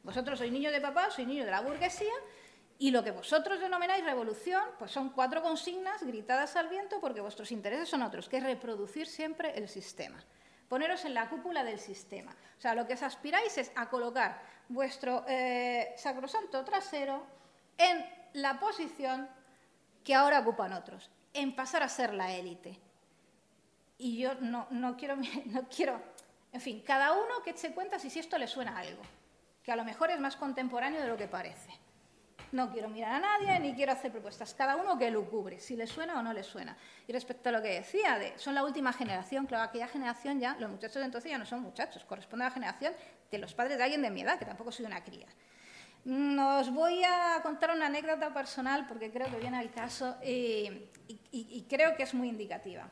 [0.02, 2.12] Vosotros sois niños de papá, sois niños de la burguesía,
[2.78, 7.52] y lo que vosotros denomináis revolución, pues son cuatro consignas gritadas al viento porque vuestros
[7.52, 10.24] intereses son otros, que es reproducir siempre el sistema.
[10.70, 12.30] Poneros en la cúpula del sistema.
[12.56, 17.26] O sea, lo que os aspiráis es a colocar vuestro eh, sacrosanto trasero
[17.76, 19.28] en la posición
[20.04, 22.78] que ahora ocupan otros, en pasar a ser la élite.
[23.98, 26.00] Y yo no, quiero, no quiero,
[26.52, 29.02] en fin, cada uno que eche cuenta si esto le suena a algo,
[29.64, 31.79] que a lo mejor es más contemporáneo de lo que parece.
[32.52, 34.54] No quiero mirar a nadie ni quiero hacer propuestas.
[34.54, 36.76] Cada uno que lo cubre, si le suena o no le suena.
[37.06, 40.56] Y respecto a lo que decía, de, son la última generación, claro, aquella generación ya,
[40.58, 42.92] los muchachos de entonces ya no son muchachos, corresponde a la generación
[43.30, 45.28] de los padres de alguien de mi edad, que tampoco soy una cría.
[46.04, 50.88] Nos voy a contar una anécdota personal porque creo que viene al caso y,
[51.68, 52.88] creo que es muy indicativa.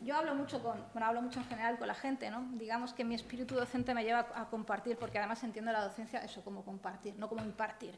[0.00, 2.48] Yo hablo mucho con, bueno, hablo mucho en general con la gente, ¿no?
[2.54, 6.42] Digamos que mi espíritu docente me lleva a compartir porque además entiendo la docencia eso
[6.42, 7.96] como compartir, no como impartir.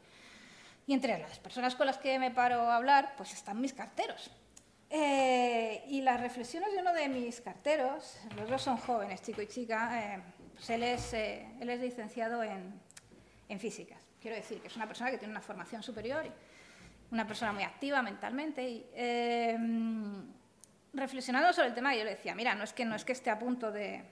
[0.87, 4.31] Y entre las personas con las que me paro a hablar, pues están mis carteros.
[4.89, 9.47] Eh, y las reflexiones de uno de mis carteros, los dos son jóvenes, chico y
[9.47, 10.21] chica, eh,
[10.53, 12.79] pues él, es, eh, licenciado en,
[13.49, 13.99] en físicas.
[14.21, 16.25] Quiero decir que es una persona que tiene una formación superior,
[17.11, 18.67] una persona muy activa mentalmente.
[18.67, 20.27] Y, em,
[20.95, 23.29] reflexionando sobre el tema, yo le decía, mira, no es que, no es que esté
[23.29, 24.03] a punto de,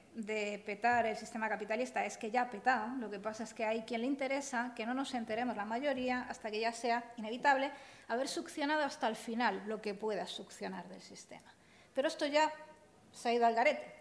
[0.66, 2.96] petar el sistema capitalista, es que ya ha petado.
[2.98, 6.26] Lo que pasa es que hay quien le interesa que no nos enteremos la mayoría
[6.30, 7.72] hasta que ya sea inevitable
[8.08, 11.54] haber succionado hasta el final lo que pueda succionar del sistema.
[11.94, 12.52] Pero esto ya
[13.12, 13.94] se ha ido al garete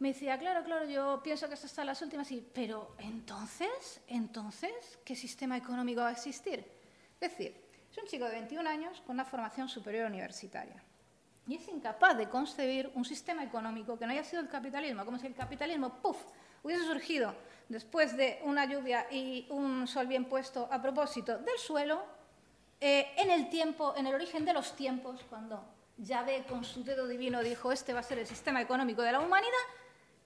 [0.00, 4.00] me decía, claro, claro, yo pienso que esto está en las últimas, y, pero entonces,
[4.08, 6.64] entonces, ¿qué sistema económico va a existir?
[7.20, 7.54] Es decir,
[7.92, 10.82] es un chico de 21 años con una formación superior universitaria
[11.50, 15.18] y es incapaz de concebir un sistema económico que no haya sido el capitalismo, como
[15.18, 16.16] si el capitalismo, ¡puf!,
[16.62, 17.34] hubiese surgido
[17.68, 22.02] después de una lluvia y un sol bien puesto a propósito del suelo,
[22.80, 25.64] eh, en el tiempo, en el origen de los tiempos, cuando
[25.98, 29.20] Yahvé con su dedo divino dijo, este va a ser el sistema económico de la
[29.20, 29.66] humanidad,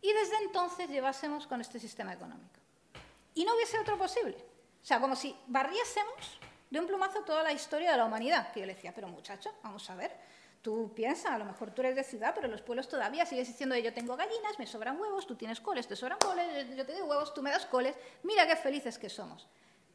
[0.03, 2.61] y desde entonces llevásemos con este sistema económico.
[3.35, 4.37] y no hubiese otro posible.
[4.83, 6.39] O sea, como si barriésemos
[6.71, 8.53] de un plumazo toda la historia de la humanidad.
[8.53, 10.13] Que yo le decía, pero muchacho, vamos a ver,
[10.65, 13.77] tú piensas, a lo mejor tú eres de ciudad, pero los pueblos todavía sigues diciendo,
[13.77, 17.03] yo tengo gallinas, me sobran huevos, tú tienes coles, te sobran coles, yo te doy
[17.03, 19.47] huevos, tú me das coles, mira qué felices que somos.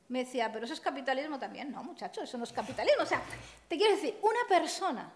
[0.09, 1.71] Me decía, pero eso es capitalismo también.
[1.71, 3.01] No, muchacho, eso no es capitalismo.
[3.01, 3.19] O sea,
[3.67, 5.11] te quiero decir, una persona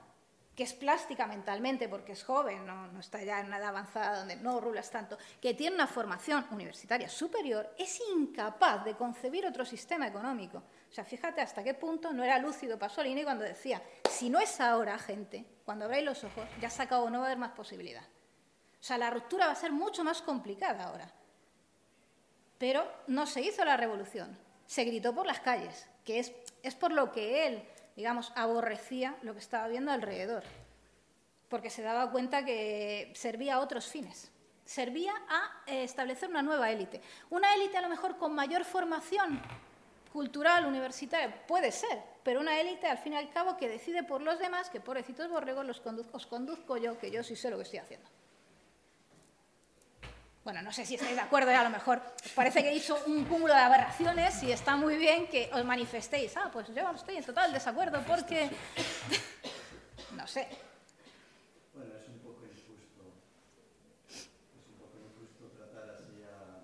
[0.55, 4.59] que es plástica mentalmente porque es joven, no, está ya en una avanzada donde no
[4.59, 10.63] rulas tanto, que tiene una formación universitaria superior, es incapaz de concebir otro sistema económico.
[10.93, 14.61] O sea, fíjate hasta qué punto no era lúcido Pasolini cuando decía, si no es
[14.61, 18.03] ahora, gente, cuando abráis los ojos, ya se acabó, no va a haber más posibilidad.
[18.03, 21.11] O sea, la ruptura va a ser mucho más complicada ahora.
[22.59, 26.91] Pero no se hizo la revolución, se gritó por las calles, que es, es por
[26.91, 30.43] lo que él digamos, aborrecía lo que estaba viendo alrededor,
[31.49, 34.31] porque se daba cuenta que servía a otros fines.
[34.63, 37.01] Servía a eh, establecer una nueva élite.
[37.31, 39.41] Una élite a lo mejor con mayor formación
[40.13, 44.21] cultural, universitaria, puede ser, pero una élite al fin y al cabo que decide por
[44.21, 47.57] los demás que pobrecitos borregos los conduzco, os conduzco yo, que yo sí sé lo
[47.57, 48.07] que estoy haciendo.
[50.43, 52.01] Bueno, no sé si estáis de acuerdo, a lo mejor
[52.35, 56.35] parece que hizo un cúmulo de aberraciones y está muy bien que os manifestéis.
[56.37, 58.51] Ah, pues yo estoy en total desacuerdo porque...
[60.15, 60.47] no sé.
[61.73, 63.03] Bueno, es un poco injusto.
[64.09, 64.27] Es
[64.67, 66.59] un poco injusto tratar así a,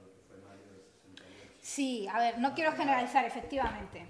[0.00, 1.63] lo que fue Mario de 68.
[1.74, 4.06] Sí, a ver, no quiero generalizar, efectivamente.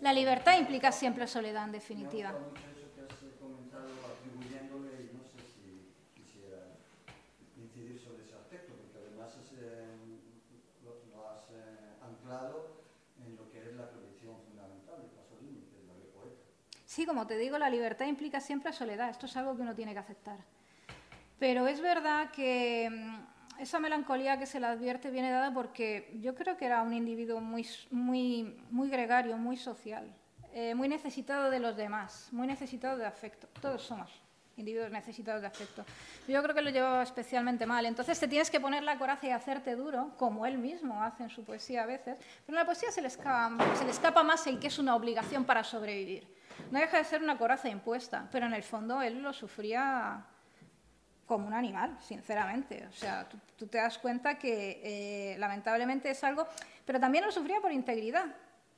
[14.97, 16.41] de Pasolini, que es la de poeta.
[16.85, 19.09] Sí, como te digo, la libertad implica siempre soledad.
[19.09, 20.39] Esto es algo que uno tiene que aceptar.
[21.39, 26.33] Pero es verdad que mm, esa melancolía que se le advierte viene dada porque yo
[26.33, 30.11] creo que era un individuo muy, muy, muy gregario, muy social,
[30.53, 33.47] eh, muy necesitado de los demás, muy necesitado de afecto.
[33.61, 34.11] Todos somos
[34.57, 35.85] individuos necesitados de afecto.
[36.27, 37.85] Yo creo que lo llevaba especialmente mal.
[37.85, 41.29] Entonces te tienes que poner la coraza y hacerte duro, como él mismo hace en
[41.29, 42.17] su poesía a veces.
[42.45, 44.95] Pero en la poesía se le escapa, se le escapa más el que es una
[44.95, 46.27] obligación para sobrevivir.
[46.71, 50.25] No deja de ser una coraza impuesta, pero en el fondo él lo sufría
[51.31, 52.85] como un animal, sinceramente.
[52.89, 53.25] O sea,
[53.57, 56.45] tú, te das cuenta que eh, lamentablemente es algo,
[56.83, 58.25] pero también lo sufría por integridad,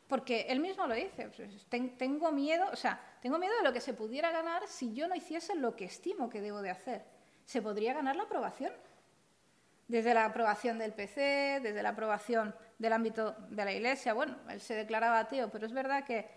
[0.08, 1.32] porque él mismo lo dice.
[1.36, 1.66] Pues,
[1.98, 5.16] tengo miedo, o sea, tengo miedo de lo que se pudiera ganar si yo no
[5.16, 7.04] hiciese lo que estimo que debo de hacer.
[7.44, 8.72] Se podría ganar la aprobación.
[9.88, 14.14] Desde la aprobación del PC, desde la aprobación del ámbito de la Iglesia.
[14.14, 16.30] Bueno, él se declaraba ateo, pero es verdad que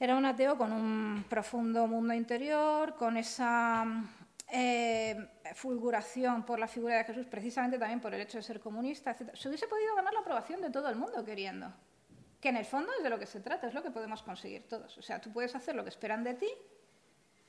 [0.00, 3.84] era un ateo con un profundo mundo interior, con esa
[4.50, 9.10] eh, fulguración por la figura de Jesús, precisamente también por el hecho de ser comunista,
[9.10, 9.34] etc.
[9.34, 11.72] Se hubiese podido ganar la aprobación de todo el mundo queriendo.
[12.40, 14.68] Que en el fondo es de lo que se trata, es lo que podemos conseguir
[14.68, 14.96] todos.
[14.96, 16.48] O sea, tú puedes hacer lo que esperan de ti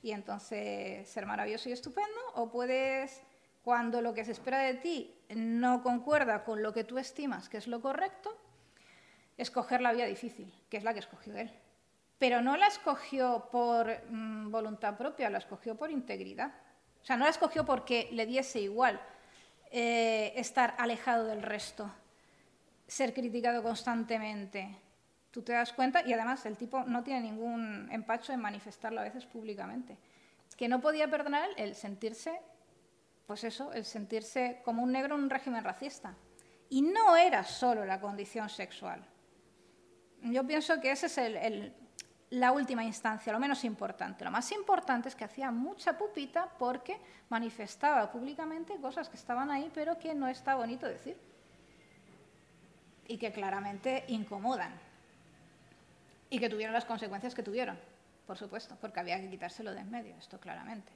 [0.02, 3.22] y entonces ser maravilloso y estupendo, o puedes,
[3.64, 7.58] cuando lo que se espera de ti no concuerda con lo que tú estimas que
[7.58, 8.36] es lo correcto,
[9.38, 11.52] escoger la vía difícil, que es la que escogió él.
[12.18, 16.54] Pero no la escogió por mm, voluntad propia, la escogió por integridad.
[17.02, 19.00] O sea, no la escogió porque le diese igual
[19.72, 21.92] eh, estar alejado del resto,
[22.88, 24.76] ser criticado constantemente.
[25.32, 29.04] Tú te das cuenta, y además el tipo no tiene ningún empacho en manifestarlo a
[29.04, 29.98] veces públicamente,
[30.58, 32.42] que no podía perdonar el sentirse,
[33.28, 36.16] pues eso, el sentirse como un negro en un régimen racista.
[36.70, 39.06] Y no era solo la condición sexual.
[40.22, 41.18] Yo pienso que esa es
[42.32, 44.24] la última instancia, lo menos importante.
[44.24, 49.72] Lo más importante es que hacía mucha pupita porque manifestaba públicamente cosas que estaban ahí,
[49.74, 51.18] pero que no está bonito decir.
[53.08, 54.74] Y que claramente incomodan.
[56.30, 57.80] Y que tuvieron las consecuencias que tuvieron,
[58.28, 60.92] por supuesto, porque había que quitárselo de en medio, esto claramente.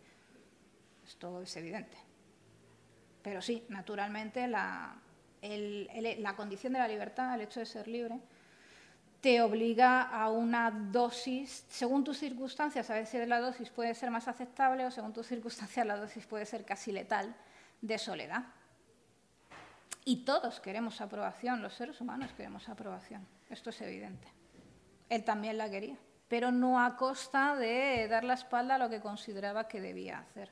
[1.03, 1.97] Esto es evidente.
[3.23, 4.95] Pero sí, naturalmente la,
[5.41, 8.19] la condición de la libertad, el hecho de ser libre,
[9.23, 14.27] te obliga a una dosis, según tus circunstancias, a veces la dosis puede ser más
[14.27, 17.33] aceptable o según tus circunstancias la dosis puede ser casi letal
[17.79, 18.43] de soledad.
[20.03, 24.27] Y todos queremos aprobación, los seres humanos queremos aprobación, esto es evidente.
[25.07, 25.95] Él también la quería,
[26.27, 30.51] pero no a costa de dar la espalda a lo que consideraba que debía hacer.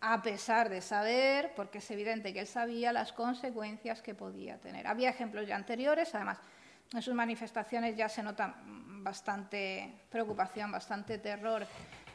[0.00, 4.86] A pesar de saber, porque es evidente que él sabía las consecuencias que podía tener.
[4.86, 6.38] Había ejemplos ya anteriores, además,
[6.94, 8.54] en sus manifestaciones ya se nota
[9.02, 11.66] bastante preocupación, bastante terror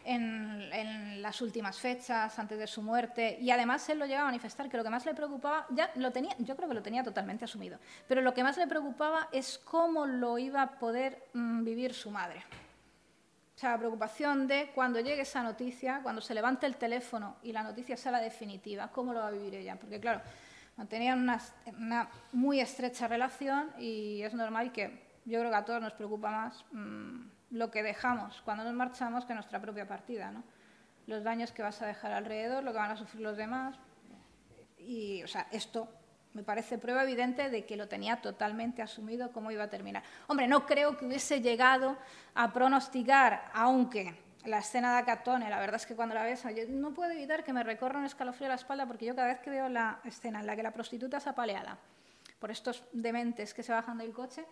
[0.07, 4.69] en, las últimas fechas, antes de su muerte, y además él lo llega a manifestar
[4.69, 7.43] que lo que más le preocupaba, ya lo tenía, yo creo que lo tenía totalmente
[7.43, 11.93] asumido, pero lo que más le preocupaba es cómo lo iba a poder mm, vivir
[11.93, 12.43] su madre.
[13.57, 17.51] O sea, la preocupación de cuando llegue esa noticia, cuando se levante el teléfono y
[17.51, 19.75] la noticia sea la definitiva, cómo lo va a vivir ella.
[19.77, 20.21] Porque claro,
[20.77, 25.93] mantenían una, muy estrecha relación y es normal que yo creo que a todos nos
[25.93, 30.43] preocupa más mm, lo que dejamos cuando nos marchamos que nuestra propia partida, ¿no?
[31.07, 33.77] Los daños que vas a dejar alrededor, lo que van a sufrir los demás.
[34.77, 35.89] Y, o sea, esto
[36.33, 40.03] me parece prueba evidente de que lo tenía totalmente asumido cómo iba a terminar.
[40.27, 41.97] Hombre, no creo que hubiese llegado
[42.35, 44.15] a pronosticar, aunque
[44.47, 47.43] la escena de Acatone, la verdad es que cuando la ves, yo no puedo evitar
[47.43, 49.99] que me recorra un escalofrío a la espalda porque yo cada vez que veo la
[50.05, 51.77] escena en la que la prostituta es apaleada
[52.39, 54.45] por estos dementes que se bajan del coche,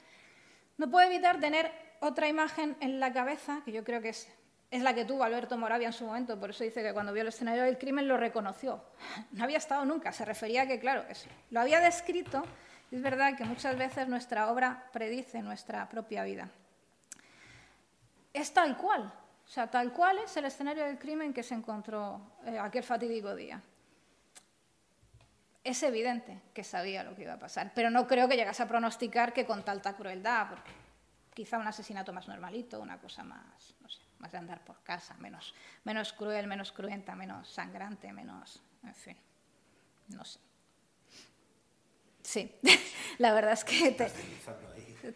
[0.77, 4.27] no puedo evitar tener otra imagen en la cabeza, que yo creo que es,
[4.69, 7.21] es la que tuvo Alberto Moravia en su momento, por eso dice que cuando vio
[7.21, 8.83] el escenario del crimen lo reconoció.
[9.31, 11.05] No había estado nunca, se refería a que, claro,
[11.51, 12.43] lo había descrito,
[12.91, 16.49] es verdad que muchas veces nuestra obra predice nuestra propia vida.
[18.33, 19.13] Es tal cual,
[19.45, 23.35] o sea, tal cual es el escenario del crimen que se encontró eh, aquel fatídico
[23.35, 23.61] día.
[25.63, 28.67] Es evidente que sabía lo que iba a pasar, pero no creo que llegase a
[28.67, 30.71] pronosticar que con tanta crueldad, porque
[31.33, 35.15] quizá un asesinato más normalito, una cosa más, no sé, más de andar por casa,
[35.15, 35.53] menos,
[35.83, 39.17] menos cruel, menos cruenta, menos sangrante, menos, en fin,
[40.09, 40.39] no sé.
[42.23, 42.55] Sí,
[43.19, 44.11] la verdad es que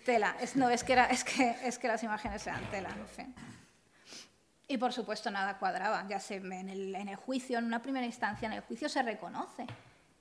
[0.05, 3.07] tela, es, no, es que, era, es, que, es que las imágenes eran tela, en
[3.07, 3.35] fin.
[4.69, 8.05] Y por supuesto nada cuadraba, ya se en el, en el juicio, en una primera
[8.05, 9.65] instancia, en el juicio se reconoce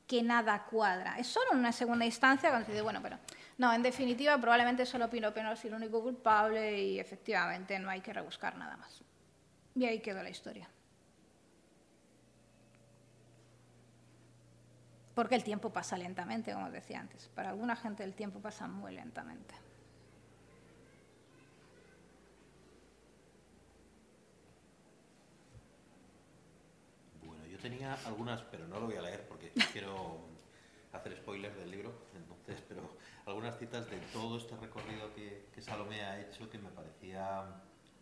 [0.06, 1.18] que nada cuadra.
[1.18, 3.18] Es solo en una segunda instancia cuando se dice, bueno, pero
[3.58, 8.00] no, en definitiva probablemente solo Pino Peno es el único culpable y efectivamente no hay
[8.00, 9.02] que rebuscar nada más.
[9.74, 10.66] Y ahí quedó la historia.
[15.14, 17.28] Porque el tiempo pasa lentamente, como decía antes.
[17.34, 19.67] Para alguna gente el tiempo pasa muy lentamente.
[27.58, 30.28] Tenía algunas, pero no lo voy a leer porque quiero
[30.92, 32.82] hacer spoilers del libro, entonces, pero
[33.26, 37.44] algunas citas de todo este recorrido que, Salomé ha hecho que me parecía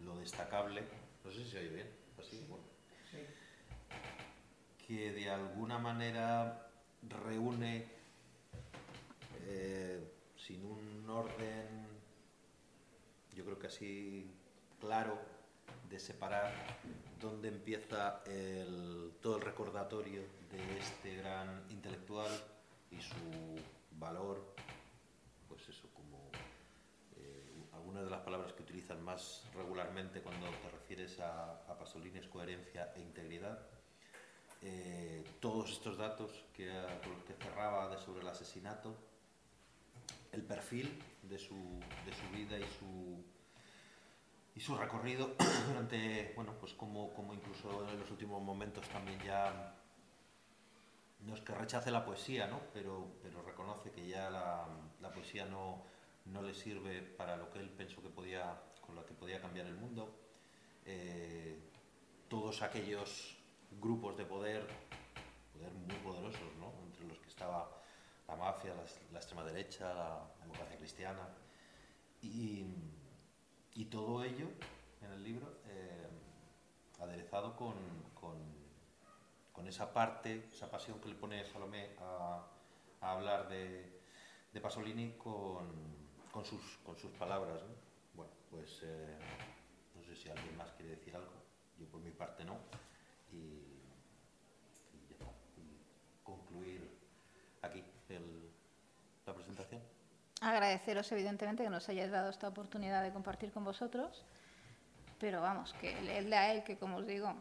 [0.01, 0.83] lo destacable.
[1.25, 2.65] No sé si se oye bien, así, bueno.
[4.87, 6.69] Que de alguna manera
[7.25, 7.87] reúne
[9.47, 11.89] eh, sin un orden,
[13.35, 14.31] yo creo que así
[14.81, 15.19] claro,
[15.89, 16.53] de separar
[17.21, 18.23] dónde empieza
[19.21, 22.31] todo el recordatorio de este gran intelectual
[22.91, 23.61] y su
[23.99, 24.55] valor,
[25.49, 26.31] pues eso, como
[27.17, 32.29] eh, algunas de las palabras que utilizan más regularmente cuando te refieres a, Pasolini es
[32.29, 33.59] coherencia e integridad.
[34.63, 36.69] Eh, todos estos datos que,
[37.03, 38.97] con los que cerraba sobre el asesinato,
[40.33, 41.55] el perfil de su,
[42.05, 43.25] de su vida y su
[44.57, 45.37] y su recorrido
[45.69, 49.75] durante, bueno, pues como, como incluso en los últimos momentos también ya,
[51.21, 52.61] no es que rechace la poesía, ¿no?
[52.73, 54.67] pero, pero reconoce que ya la,
[55.01, 55.85] la poesía no,
[56.25, 59.67] no le sirve para lo que él pensó que podía, con lo que podía cambiar
[59.67, 60.19] el mundo.
[60.87, 61.59] Eh,
[62.29, 63.37] todos aquellos
[63.81, 64.67] grupos de poder,
[65.53, 66.73] poder muy poderosos, ¿no?
[66.87, 67.71] entre los que estaba
[68.27, 68.73] la mafia,
[69.13, 71.29] la, extrema derecha, la democracia cristiana,
[72.23, 72.65] y,
[73.77, 74.49] y, todo ello
[75.03, 76.09] en el libro eh,
[77.01, 77.75] aderezado con,
[78.15, 82.47] con, esa parte, esa pasión que le pone Salomé a,
[83.01, 84.01] hablar de,
[84.63, 85.67] Pasolini con,
[86.31, 87.61] con, sus, con sus palabras.
[88.15, 89.19] Bueno, pues eh,
[89.97, 91.33] no sé si alguien más quiere decir algo,
[91.79, 92.55] yo por mi parte no,
[93.33, 96.89] ya está, y concluir
[97.63, 98.51] aquí el,
[99.27, 99.83] la presentación.
[100.41, 104.25] Agradeceros evidentemente que nos hayáis dado esta oportunidad de compartir con vosotros,
[105.19, 107.35] pero vamos, que leedle a él, que como os digo,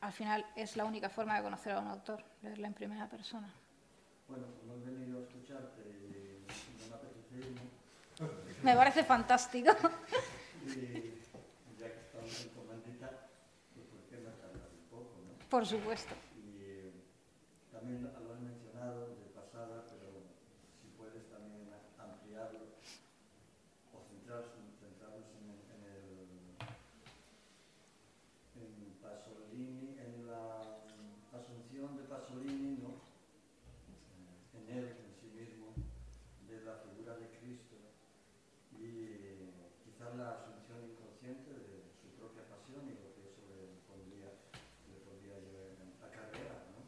[0.00, 3.52] al final es la única forma de conocer a un autor, leerla en primera persona.
[4.28, 5.82] Bueno, como he venido a escucharte
[6.80, 7.60] no me apetece irme.
[8.62, 9.70] Me parece fantástico.
[10.64, 10.70] Y
[11.76, 13.26] ya que estamos en comandita,
[13.74, 15.48] pues ¿por qué no un poco, no?
[15.50, 16.14] Por supuesto.
[16.38, 16.92] Y eh,
[17.72, 20.22] también lo has mencionado de pasada, pero
[20.80, 21.66] si puedes también
[21.98, 22.78] ampliarlo
[23.90, 26.06] o centrarnos, centrarnos en, el, en, el,
[28.62, 30.78] en Pasolini, en la
[31.34, 33.02] asunción de Pasolini, ¿no?
[34.54, 35.74] en él, en sí mismo,
[36.46, 37.76] de la figura de Cristo
[38.78, 39.48] y
[39.84, 44.30] quizás la asunción inconsciente de su propia pasión y lo que eso le pondría,
[44.90, 45.38] le podría
[46.02, 46.66] acarrear.
[46.74, 46.82] ¿no?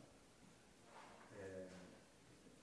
[1.39, 1.69] Eh,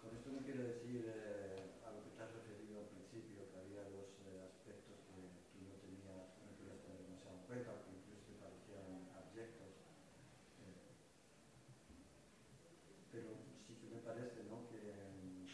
[0.01, 3.57] con esto no quiero decir eh, a lo que te has referido al principio, que
[3.57, 5.21] había dos eh, aspectos que
[5.55, 9.73] tú no tenías, no querías tener demasiado en cuenta, o que incluso te parecían abyectos.
[10.67, 11.01] Eh,
[13.11, 13.36] pero
[13.67, 14.67] sí que me parece ¿no?
[14.71, 15.47] que mm,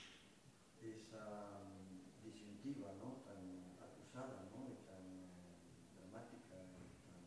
[0.86, 3.25] esa mm, disyuntiva ¿no?
[3.25, 3.41] tan
[3.82, 4.69] acusada ¿no?
[4.69, 5.57] y tan eh,
[5.97, 7.17] dramática y tan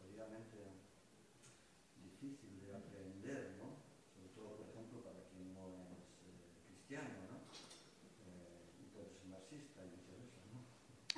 [0.00, 0.56] jodidamente
[2.00, 3.76] difícil de aprender, ¿no?
[4.16, 7.36] sobre todo, por ejemplo, para quien no es eh, cristiano ¿no?
[8.24, 10.40] Eh, y puede ser marxista y viceversa.
[10.52, 10.64] ¿no?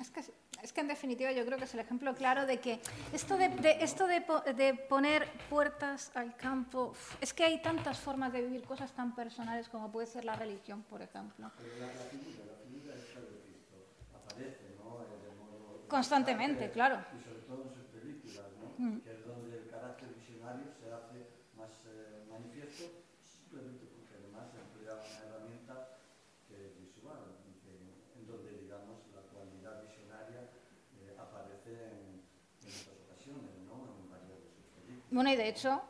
[0.11, 0.21] que,
[0.61, 2.79] es que en definitiva yo creo que es el ejemplo claro de que
[3.13, 8.31] esto de, de esto de, de poner puertas al campo, es que hay tantas formas
[8.33, 11.51] de vivir cosas tan personales como puede ser la religión, por ejemplo.
[11.57, 13.77] Pero la, la figura, la figura esta de Cristo
[14.13, 14.99] aparece, ¿no?
[14.99, 17.03] De modo Constantemente, claro.
[17.17, 18.67] Y sobre todo en sus películas, ¿no?
[18.77, 19.01] Mm.
[19.01, 24.95] Que es donde el carácter visionario se hace más eh, manifiesto, simplemente porque además emplea
[24.95, 25.99] una herramienta
[26.47, 27.73] que es visual, y que,
[28.17, 30.49] en donde, digamos, la cualidad visionaria
[30.97, 33.85] eh, aparece en, en muchas ocasiones, ¿no?
[33.91, 35.00] En varias de sus películas.
[35.11, 35.81] Bueno, y de hecho,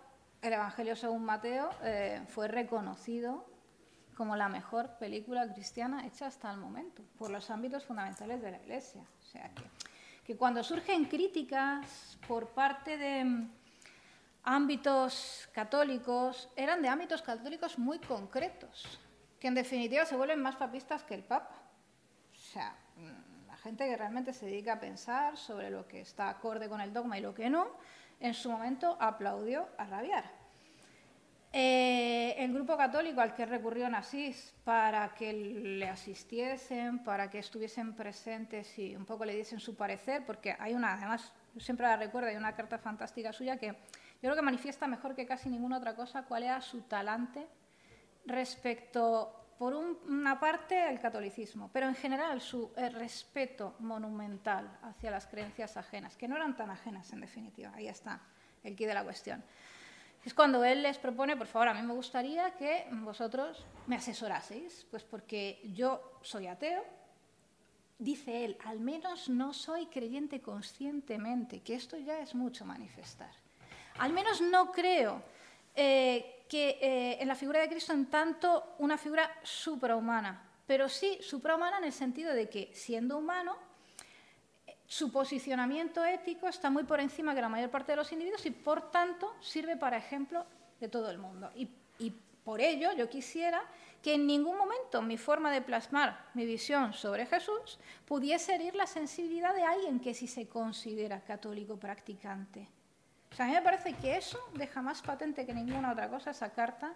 [0.41, 3.45] el Evangelio según Mateo eh, fue reconocido
[4.15, 8.57] como la mejor película cristiana hecha hasta el momento, por los ámbitos fundamentales de la
[8.57, 9.01] Iglesia.
[9.01, 9.63] O sea que,
[10.25, 13.51] que cuando surgen críticas por parte de mm,
[14.43, 18.99] ámbitos católicos, eran de ámbitos católicos muy concretos,
[19.39, 21.61] que en definitiva se vuelven más papistas que el Papa.
[22.33, 26.27] O sea, mm, la gente que realmente se dedica a pensar sobre lo que está
[26.27, 27.67] acorde con el dogma y lo que no,
[28.21, 30.41] en su momento aplaudió a rabiar.
[31.53, 37.93] Eh, el grupo católico al que recurrió Nasís para que le asistiesen, para que estuviesen
[37.93, 42.29] presentes y un poco le diesen su parecer, porque hay una, además, siempre la recuerdo,
[42.29, 45.93] hay una carta fantástica suya que yo creo que manifiesta mejor que casi ninguna otra
[45.93, 47.45] cosa cuál era su talante
[48.25, 55.11] respecto, por un- una parte, al catolicismo, pero en general su eh, respeto monumental hacia
[55.11, 58.19] las creencias ajenas, que no eran tan ajenas en definitiva, ahí está
[58.63, 59.43] el quid de la cuestión.
[60.25, 64.87] Es cuando él les propone, por favor, a mí me gustaría que vosotros me asesoraseis,
[64.89, 66.83] pues porque yo soy ateo,
[67.99, 73.29] dice él, al menos no soy creyente conscientemente, que esto ya es mucho manifestar.
[73.99, 75.21] Al menos no creo
[75.75, 81.17] eh, que eh, en la figura de Cristo en tanto una figura suprahumana, pero sí
[81.21, 83.55] suprahumana en el sentido de que siendo humano,
[84.85, 88.51] su posicionamiento ético está muy por encima que la mayor parte de los individuos y
[88.51, 90.45] por tanto sirve para ejemplo
[90.81, 91.49] de todo el mundo.
[91.55, 92.09] Y, y
[92.43, 93.63] por ello yo quisiera
[94.03, 98.87] que en ningún momento mi forma de plasmar mi visión sobre Jesús pudiese herir la
[98.87, 102.67] sensibilidad de alguien que sí se considera católico practicante.
[103.35, 106.49] Sea, a mí me parece que eso deja más patente que ninguna otra cosa esa
[106.51, 106.93] carta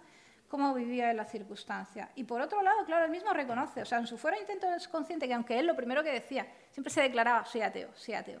[0.48, 2.10] cómo vivía en la circunstancia.
[2.14, 5.26] Y por otro lado, claro, él mismo reconoce, o sea, en su fuera intento consciente,
[5.26, 8.40] que aunque él lo primero que decía, siempre se declaraba, soy ateo, soy ateo.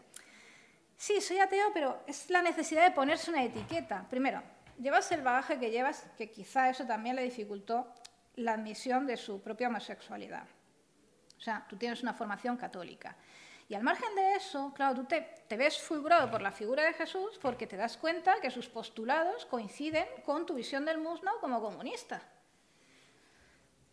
[0.96, 4.06] Sí, soy ateo, pero es la necesidad de ponerse una etiqueta.
[4.08, 4.42] Primero,
[4.78, 7.92] llevas el bagaje que llevas, que quizá eso también le dificultó
[8.36, 10.44] la admisión de su propia homosexualidad.
[11.36, 13.16] O sea, tú tienes una formación católica.
[13.68, 17.38] Y al margen de eso, claro, tú te, ves fulgurado por la figura de Jesús
[17.42, 22.22] porque te das cuenta que sus postulados coinciden con tu visión del mundo como comunista.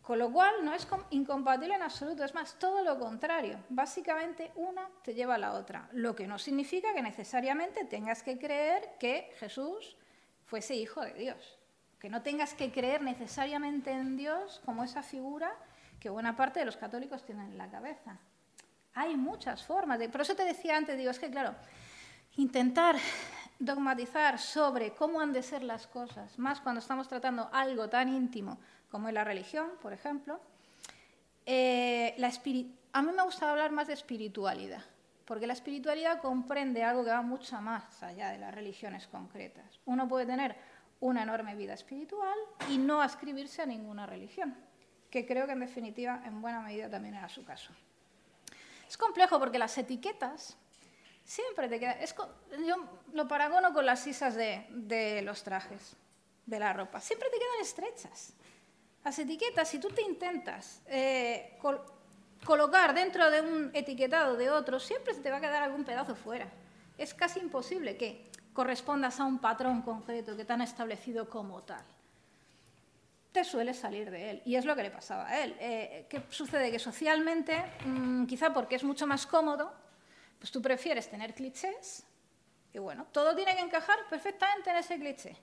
[0.00, 3.58] Con lo cual no es incompatible en absoluto, es más, todo lo contrario.
[3.70, 8.38] Básicamente una te lleva a la otra, lo que no significa que necesariamente tengas que
[8.38, 9.96] creer que Jesús
[10.44, 11.58] fuese hijo de Dios,
[11.98, 15.56] que no tengas que creer necesariamente en Dios como esa figura
[15.98, 18.20] que buena parte de los católicos tienen en la cabeza.
[18.94, 21.54] Hay muchas formas, de, por eso te decía antes, digo, es que claro,
[22.36, 22.96] intentar
[23.58, 28.58] dogmatizar sobre cómo han de ser las cosas, más cuando estamos tratando algo tan íntimo
[28.90, 30.40] como es la religión, por ejemplo,
[31.46, 32.28] eh, la
[32.92, 34.82] a mí me gusta hablar más de espiritualidad,
[35.24, 39.80] porque la espiritualidad comprende algo que va mucho más allá de las religiones concretas.
[39.84, 40.54] Uno puede tener
[41.00, 42.38] una enorme vida espiritual
[42.70, 44.56] y no ascribirse a ninguna religión,
[45.10, 47.72] que creo que en definitiva en buena medida también era su caso.
[48.88, 50.56] Es complejo porque las etiquetas
[51.24, 51.98] siempre te quedan...
[52.66, 52.76] yo
[53.12, 55.96] lo paragono con las sisas de, los trajes,
[56.46, 57.00] de la ropa.
[57.00, 58.34] Siempre te quedan estrechas.
[59.04, 61.58] Las etiquetas, si tú te intentas eh,
[62.44, 66.48] colocar dentro de un etiquetado de otro, siempre te va a quedar algún pedazo fuera.
[66.96, 71.84] Es casi imposible que correspondas a un patrón concreto que te han establecido como tal.
[73.34, 74.42] Te suele salir de él.
[74.44, 75.56] Y es lo que le pasaba a él.
[75.58, 76.70] Eh, ¿Qué sucede?
[76.70, 79.74] Que socialmente, mm, quizá porque es mucho más cómodo,
[80.38, 82.06] pues tú prefieres tener clichés
[82.72, 85.36] y bueno, todo tiene que encajar perfectamente en ese cliché.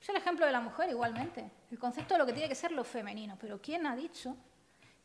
[0.00, 2.72] Es el ejemplo de la mujer igualmente, el concepto de lo que tiene que ser
[2.72, 4.36] lo femenino, pero ¿quién ha dicho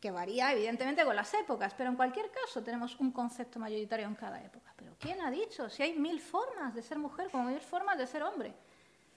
[0.00, 4.16] que varía evidentemente con las épocas, pero en cualquier caso tenemos un concepto mayoritario en
[4.16, 4.74] cada época.
[4.76, 8.08] Pero ¿quién ha dicho si hay mil formas de ser mujer como mil formas de
[8.08, 8.52] ser hombre?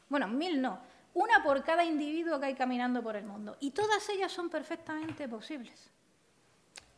[0.07, 0.79] Bueno, mil no,
[1.15, 5.27] una por cada individuo que hay caminando por el mundo, y todas ellas son perfectamente
[5.27, 5.89] posibles.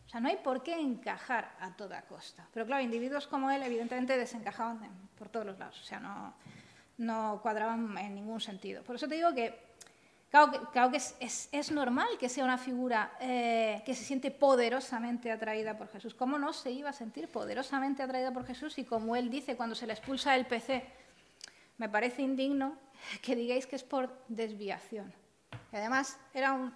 [0.07, 2.47] O sea, no hay por qué encajar a toda costa.
[2.53, 4.79] Pero claro, individuos como él evidentemente desencajaban
[5.17, 5.79] por todos los lados.
[5.81, 6.33] O sea, no,
[6.97, 8.83] no cuadraban en ningún sentido.
[8.83, 9.59] Por eso te digo que,
[10.31, 15.89] claro, que, es, normal que sea una figura eh, que se siente poderosamente atraída por
[15.89, 16.15] Jesús.
[16.15, 18.77] ¿Cómo no se iba a sentir poderosamente atraída por Jesús?
[18.79, 20.85] Y como él dice cuando se le expulsa el PC,
[21.77, 22.77] me parece indigno
[23.21, 25.13] que digáis que es por desviación.
[25.71, 26.73] Y además era un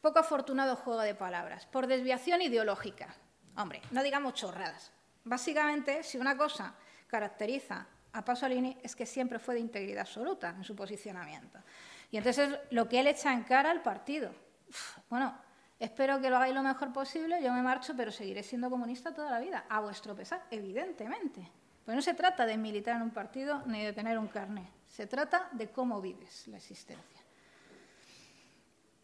[0.00, 3.14] poco afortunado juego de palabras, por desviación ideológica.
[3.56, 4.92] Hombre, no digamos chorradas.
[5.24, 6.74] Básicamente, si una cosa
[7.06, 11.58] caracteriza a Pasolini es que siempre fue de integridad absoluta en su posicionamiento.
[12.10, 14.34] Y entonces lo que él echa en cara al partido.
[15.08, 15.36] bueno,
[15.78, 19.30] espero que lo hagáis lo mejor posible, yo me marcho, pero seguiré siendo comunista toda
[19.30, 21.50] la vida, a vuestro pesar, evidentemente.
[21.84, 25.06] Pues no se trata de militar en un partido ni de tener un carné, se
[25.06, 27.20] trata de cómo vives la existencia.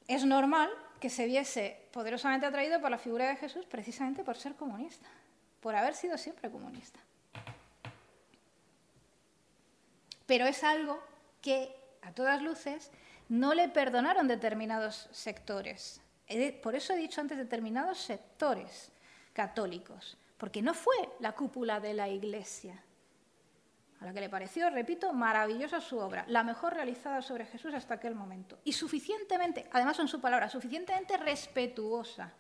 [0.07, 0.71] Es normal
[1.01, 5.09] que se viese poderosamente atraído por la figura de Jesús precisamente por ser comunista,
[5.61, 7.01] por haber sido siempre comunista.
[10.29, 11.03] pero es algo
[11.41, 12.91] que, a todas luces,
[13.31, 16.03] no le perdonaron determinados sectores.
[16.63, 18.93] Por eso he dicho antes determinados sectores
[19.33, 22.83] católicos, porque no fue la cúpula de la Iglesia.
[24.01, 27.95] A la que le pareció, repito, maravillosa su obra, la mejor realizada sobre Jesús hasta
[27.95, 28.59] aquel momento.
[28.65, 32.33] Y suficientemente, además en su palabra, suficientemente respetuosa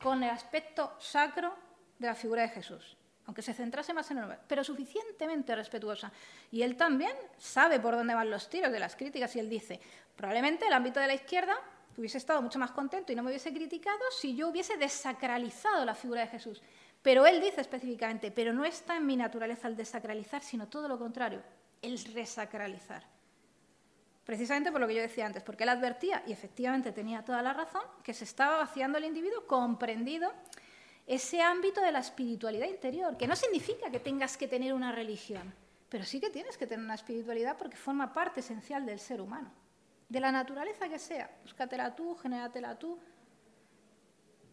[0.00, 1.54] con el aspecto sacro
[1.98, 6.10] de la figura de Jesús aunque se centrase más en el pero suficientemente respetuosa.
[6.50, 9.78] Y él también sabe por dónde van los tiros de las críticas y él dice,
[10.16, 11.54] probablemente el ámbito de la izquierda
[11.98, 15.94] hubiese estado mucho más contento y no me hubiese criticado si yo hubiese desacralizado la
[15.94, 16.62] figura de Jesús.
[17.02, 20.98] Pero él dice específicamente, pero no está en mi naturaleza el desacralizar, sino todo lo
[20.98, 21.42] contrario,
[21.80, 23.04] el resacralizar.
[24.24, 27.54] Precisamente por lo que yo decía antes, porque él advertía, y efectivamente tenía toda la
[27.54, 30.30] razón, que se estaba vaciando el individuo comprendido
[31.06, 35.54] ese ámbito de la espiritualidad interior, que no significa que tengas que tener una religión,
[35.88, 39.50] pero sí que tienes que tener una espiritualidad porque forma parte esencial del ser humano,
[40.08, 41.30] de la naturaleza que sea.
[41.42, 42.98] Búscatela tú, genératela tú.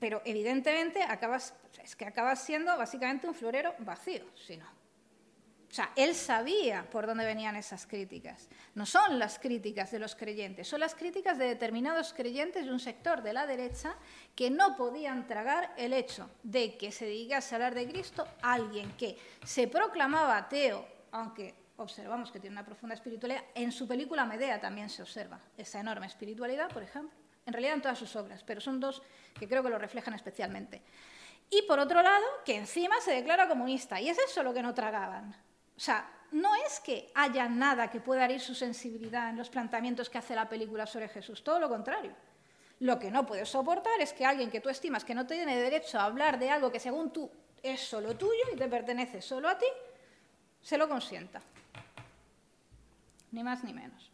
[0.05, 4.65] Pero evidentemente acabas, es que acabas siendo básicamente un florero vacío, si no.
[4.65, 8.47] O sea, él sabía por dónde venían esas críticas.
[8.75, 12.79] No son las críticas de los creyentes, son las críticas de determinados creyentes de un
[12.79, 13.95] sector de la derecha
[14.35, 18.91] que no podían tragar el hecho de que se dedicase a hablar de Cristo alguien
[18.97, 23.43] que se proclamaba ateo, aunque observamos que tiene una profunda espiritualidad.
[23.55, 27.24] En su película Medea también se observa esa enorme espiritualidad, por ejemplo.
[27.45, 29.01] En realidad en todas sus obras, pero son dos
[29.37, 30.81] que creo que lo reflejan especialmente.
[31.49, 34.01] Y por otro lado, que encima se declara comunista.
[34.01, 35.35] Y es eso lo que no tragaban.
[35.77, 40.09] O sea, no es que haya nada que pueda herir su sensibilidad en los planteamientos
[40.09, 42.13] que hace la película sobre Jesús, todo lo contrario.
[42.79, 45.99] Lo que no puedes soportar es que alguien que tú estimas que no tiene derecho
[45.99, 47.31] a hablar de algo que según tú
[47.63, 49.65] es solo tuyo y te pertenece solo a ti,
[50.61, 51.41] se lo consienta.
[53.31, 54.11] Ni más ni menos.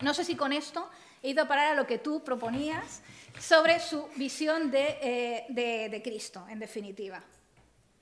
[0.00, 0.88] No sé si con esto
[1.22, 3.02] he ido a parar a lo que tú proponías
[3.38, 5.46] sobre su visión de, eh,
[5.88, 7.22] de Cristo, en definitiva.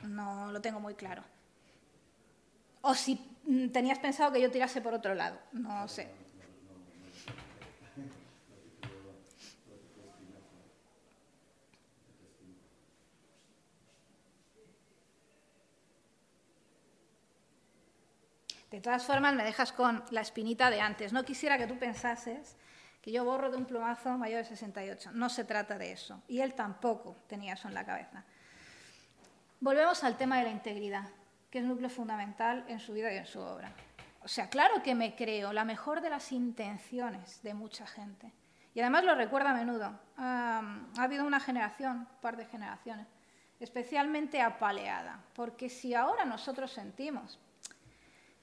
[0.04, 1.22] No lo tengo muy claro.
[2.82, 6.08] O si mm, tenías pensado que yo tirase por otro lado, no sé.
[18.70, 21.12] De todas formas, me dejas con la espinita de antes.
[21.12, 22.56] No quisiera que tú pensases
[23.08, 25.12] que yo borro de un plumazo mayor de 68.
[25.14, 26.22] No se trata de eso.
[26.28, 28.22] Y él tampoco tenía eso en la cabeza.
[29.60, 31.08] Volvemos al tema de la integridad,
[31.50, 33.72] que es núcleo fundamental en su vida y en su obra.
[34.20, 38.30] O sea, claro que me creo la mejor de las intenciones de mucha gente.
[38.74, 39.98] Y además lo recuerdo a menudo.
[40.18, 40.62] ha
[40.98, 43.06] habido una generación, un par de generaciones,
[43.58, 45.24] especialmente apaleada.
[45.32, 47.38] Porque si ahora nosotros sentimos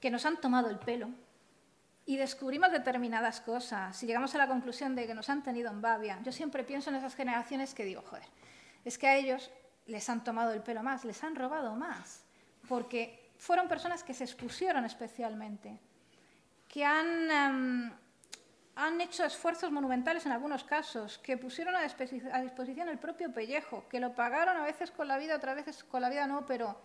[0.00, 1.10] que nos han tomado el pelo
[2.06, 5.82] y descubrimos determinadas cosas, si llegamos a la conclusión de que nos han tenido en
[5.82, 8.24] babia, yo siempre pienso en esas generaciones que digo, joder,
[8.84, 9.50] es que a ellos
[9.86, 12.22] les han tomado el pelo más, les han robado más,
[12.68, 15.80] porque fueron personas que se expusieron especialmente,
[16.68, 17.92] que han, em,
[18.76, 23.88] han hecho esfuerzos monumentales en algunos casos, que pusieron a, a disposición el propio pellejo,
[23.88, 26.76] que lo pagaron a veces con la vida, otras veces con la vida no, pero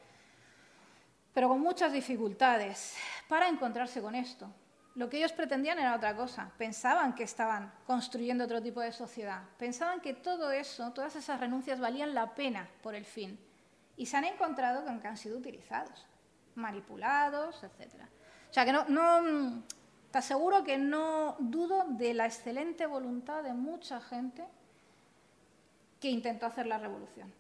[1.34, 2.98] pero con muchas dificultades,
[3.28, 4.52] para encontrarse con esto.
[4.96, 6.52] Lo que ellos pretendían era otra cosa.
[6.58, 9.44] Pensaban que estaban construyendo otro tipo de sociedad.
[9.58, 13.40] Pensaban que todo eso, todas esas renuncias valían la pena por el fin.
[13.96, 16.06] Y se han encontrado con que han sido utilizados,
[16.56, 17.94] manipulados, etc.
[18.50, 19.64] O sea, que no, no,
[20.12, 24.46] te aseguro que no dudo de la excelente voluntad de mucha gente
[26.02, 27.34] que intentó hacer la revolución.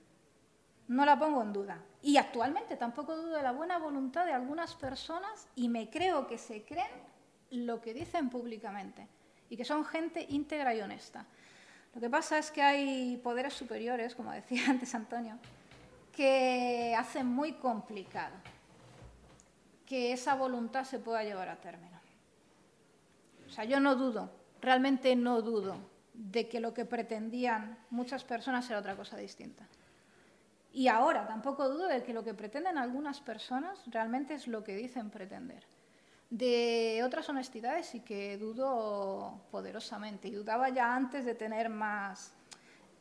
[0.87, 1.79] No la pongo en duda.
[2.01, 6.37] Y actualmente tampoco dudo de la buena voluntad de algunas personas y me creo que
[6.37, 7.10] se creen
[7.51, 9.07] lo que dicen públicamente
[9.49, 11.25] y que son gente íntegra y honesta.
[11.93, 15.37] Lo que pasa es que hay poderes superiores, como decía antes Antonio,
[16.15, 18.35] que hacen muy complicado
[19.85, 21.99] que esa voluntad se pueda llevar a término.
[23.45, 24.31] O sea, yo no dudo,
[24.61, 25.75] realmente no dudo
[26.13, 29.67] de que lo que pretendían muchas personas era otra cosa distinta.
[30.71, 34.77] Y ahora tampoco dudo de que lo que pretenden algunas personas realmente es lo que
[34.77, 35.65] dicen pretender.
[36.31, 40.29] De otras honestidades sí que dudo poderosamente.
[40.29, 42.33] Y dudaba ya antes de tener más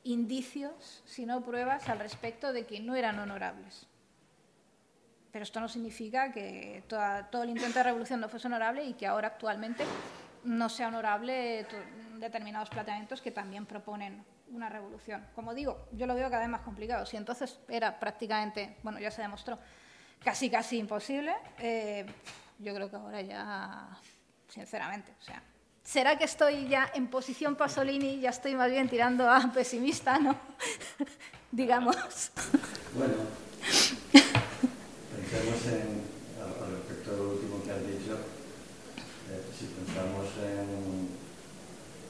[0.03, 3.87] indicios, si no pruebas, al respecto de que no eran honorables.
[5.31, 9.07] Pero esto no significa que todo el intento de revolución no fuese honorable y que
[9.07, 9.85] ahora actualmente
[10.43, 11.65] no sea honorable
[12.19, 15.25] determinados planteamientos que también proponen una revolución.
[15.37, 17.07] Como digo, yo lo veo cada vez más complicado.
[17.07, 19.57] Si entonces era prácticamente, bueno, ya se demostró,
[20.25, 22.07] casi casi imposible, eh,
[22.61, 23.89] yo creo que ahora ya,
[24.49, 25.43] sinceramente, o sea,
[25.83, 30.37] ¿será que estoy ya en posición Pasolini, ya estoy más bien tirando a pesimista, no?
[31.51, 31.97] Digamos.
[32.97, 33.15] Bueno,
[34.13, 36.05] pensemos en,
[36.41, 38.15] al respecto de lo último que has dicho,
[39.31, 41.21] eh, si pensamos en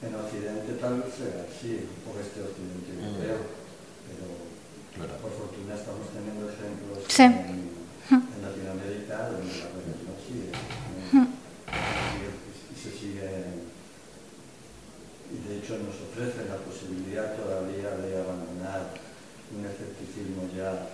[0.01, 3.05] en Occidente tal vez sea así, por este Occidente mm.
[3.05, 3.37] europeo,
[4.97, 7.70] pero por fortuna estamos teniendo ejemplos en,
[8.19, 10.51] Latinoamérica donde la religión sigue,
[11.11, 13.29] y se sigue,
[15.31, 18.99] y de hecho nos ofrece la posibilidad todavía de abandonar
[19.55, 20.91] un escepticismo ya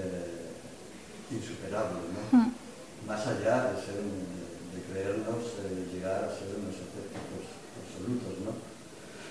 [0.00, 0.56] eh,
[1.30, 2.56] insuperable, ¿no?
[3.06, 7.66] más allá de, ser, de creernos, de llegar a ser unos escépticos
[8.44, 8.52] ¿no?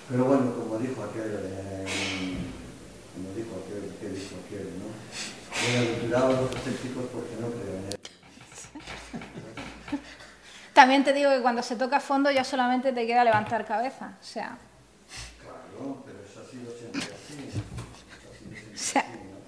[0.08, 1.84] Pero bueno, como dijo aquel, eh,
[3.14, 5.35] como dijo aquel, ¿qué dijo aquel, no?
[5.62, 7.98] Bienaventurados los escépticos porque no creo en él.
[10.74, 14.16] También te digo que cuando se toca a fondo ya solamente te queda levantar cabeza,
[14.20, 14.58] o sea...
[15.40, 17.48] Claro, pero eso ha sido siempre así.
[17.48, 18.92] Eso ha sido siempre así,
[19.32, 19.38] ¿no?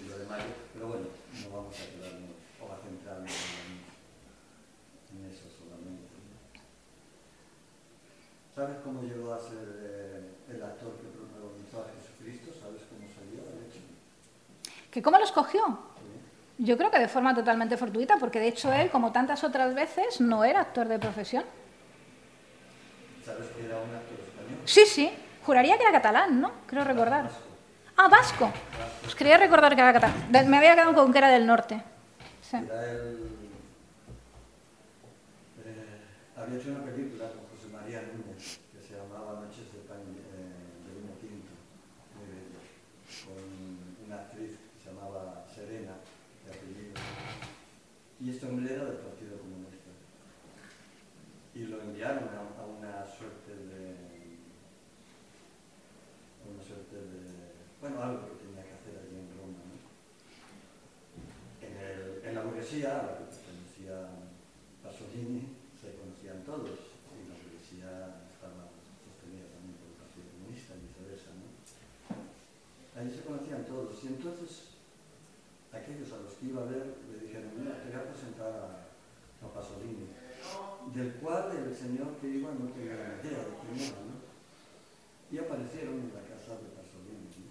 [0.00, 0.40] Y, y lo demás,
[0.72, 1.06] pero bueno,
[1.42, 2.30] no vamos a quedarnos
[2.60, 3.32] o a centrarnos
[8.58, 12.50] ¿Sabes cómo llegó a ser eh, el actor que protagonizó a Jesucristo?
[12.58, 13.78] ¿Sabes cómo salió el hecho?
[14.98, 15.78] ¿Que cómo lo escogió?
[16.58, 20.20] Yo creo que de forma totalmente fortuita, porque de hecho él, como tantas otras veces,
[20.20, 21.44] no era actor de profesión.
[23.24, 24.60] ¿Sabes que era un actor español?
[24.64, 25.12] Sí, sí.
[25.46, 26.50] Juraría que era catalán, ¿no?
[26.66, 27.30] Creo recordar.
[27.96, 28.50] Ah, vasco.
[29.02, 30.50] Pues quería recordar que era catalán.
[30.50, 31.80] Me había quedado con que era del norte.
[32.42, 32.56] Sí.
[32.56, 33.28] Era el...
[35.64, 36.00] Eh,
[36.36, 37.26] había hecho una película
[48.20, 49.90] y este hombre era del Partido Comunista.
[51.54, 54.08] Y lo enviaron a, a una suerte de
[56.48, 57.48] una suerte de
[57.80, 59.62] bueno, algo que tenía que hacer allí en Roma.
[59.62, 59.78] ¿no?
[61.62, 64.18] En, el, en la burguesía, a la que pertenecía
[64.82, 66.74] Pasolini, se conocían todos,
[67.14, 68.66] y la burguesía estaba
[68.98, 71.30] sostenida también por el Partido Comunista y viceversa.
[71.38, 71.46] ¿no?
[72.98, 74.77] Allí se conocían todos, y entonces
[75.88, 78.84] aquellos a los que iba a ver le dijeron: Mira, te voy a presentar a,
[79.40, 80.12] a Pasolini,
[80.94, 84.00] del cual el señor que iba no tenía ni idea de quién era.
[84.04, 84.20] ¿no?
[85.32, 87.24] Y aparecieron en la casa de Pasolini.
[87.32, 87.48] ¿no?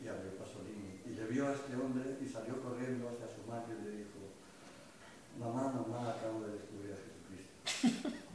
[0.00, 1.00] Y abrió Pasolini.
[1.04, 4.18] Y le vio a este hombre y salió corriendo hacia su madre y le dijo:
[5.38, 8.08] Mamá, mamá, acabo de descubrir a Jesucristo.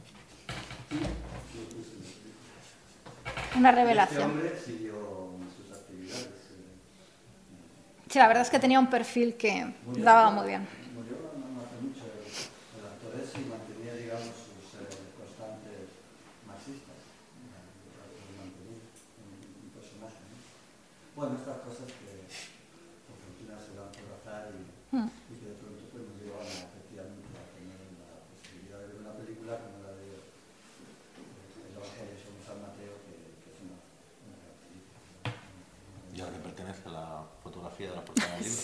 [3.56, 4.30] Una Este revelación.
[4.30, 4.94] hombre siguió
[5.56, 6.26] sus actividades.
[6.26, 6.74] eh,
[8.14, 10.62] Sí, la verdad es que tenía un perfil que Murió- daba muy bien.
[10.94, 12.22] Murió no, hace mucho el,
[12.78, 14.86] el actor ese y mantenía, digamos, sus eh,
[15.18, 15.90] constantes
[16.46, 16.94] marxistas.
[16.94, 20.14] Eh, un, personaje.
[20.30, 20.38] ¿no?
[21.18, 22.22] Bueno, estas cosas que
[23.10, 24.62] por fortuna se dan por azar y,
[24.94, 25.10] Hmm.
[25.10, 28.98] y que de pronto pues, nos llevan a, efectivamente a tener la posibilidad de ver
[29.02, 33.74] una película como la de eh, El Evangelio según San Mateo, que, que es una,
[34.22, 35.02] una gran película.
[36.14, 38.62] Y a la que pertenece la fotografía de la portada del libro.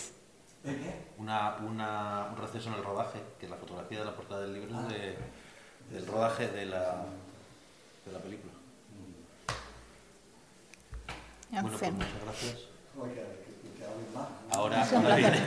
[0.65, 0.93] ¿Eh, qué?
[1.19, 4.71] Una, una, un receso en el rodaje, que la fotografía de la portada del libro
[4.83, 5.17] es de,
[5.91, 7.05] del rodaje de la,
[8.07, 8.53] de la película.
[11.51, 11.95] En bueno, pues fin.
[11.99, 12.55] muchas gracias.
[12.97, 14.29] Oiga, que, que, que hablen más.
[14.31, 14.55] ¿no?
[14.55, 15.43] Ahora, Es un ahora, placer.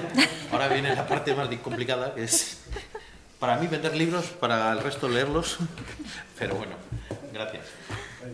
[0.74, 2.62] Viene, la parte más complicada, que es
[3.40, 5.58] para mí vender libros, para el resto leerlos.
[6.40, 6.76] Pero bueno,
[7.34, 7.66] gracias.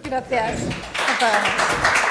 [0.04, 0.60] Gracias.
[1.20, 2.09] Luego.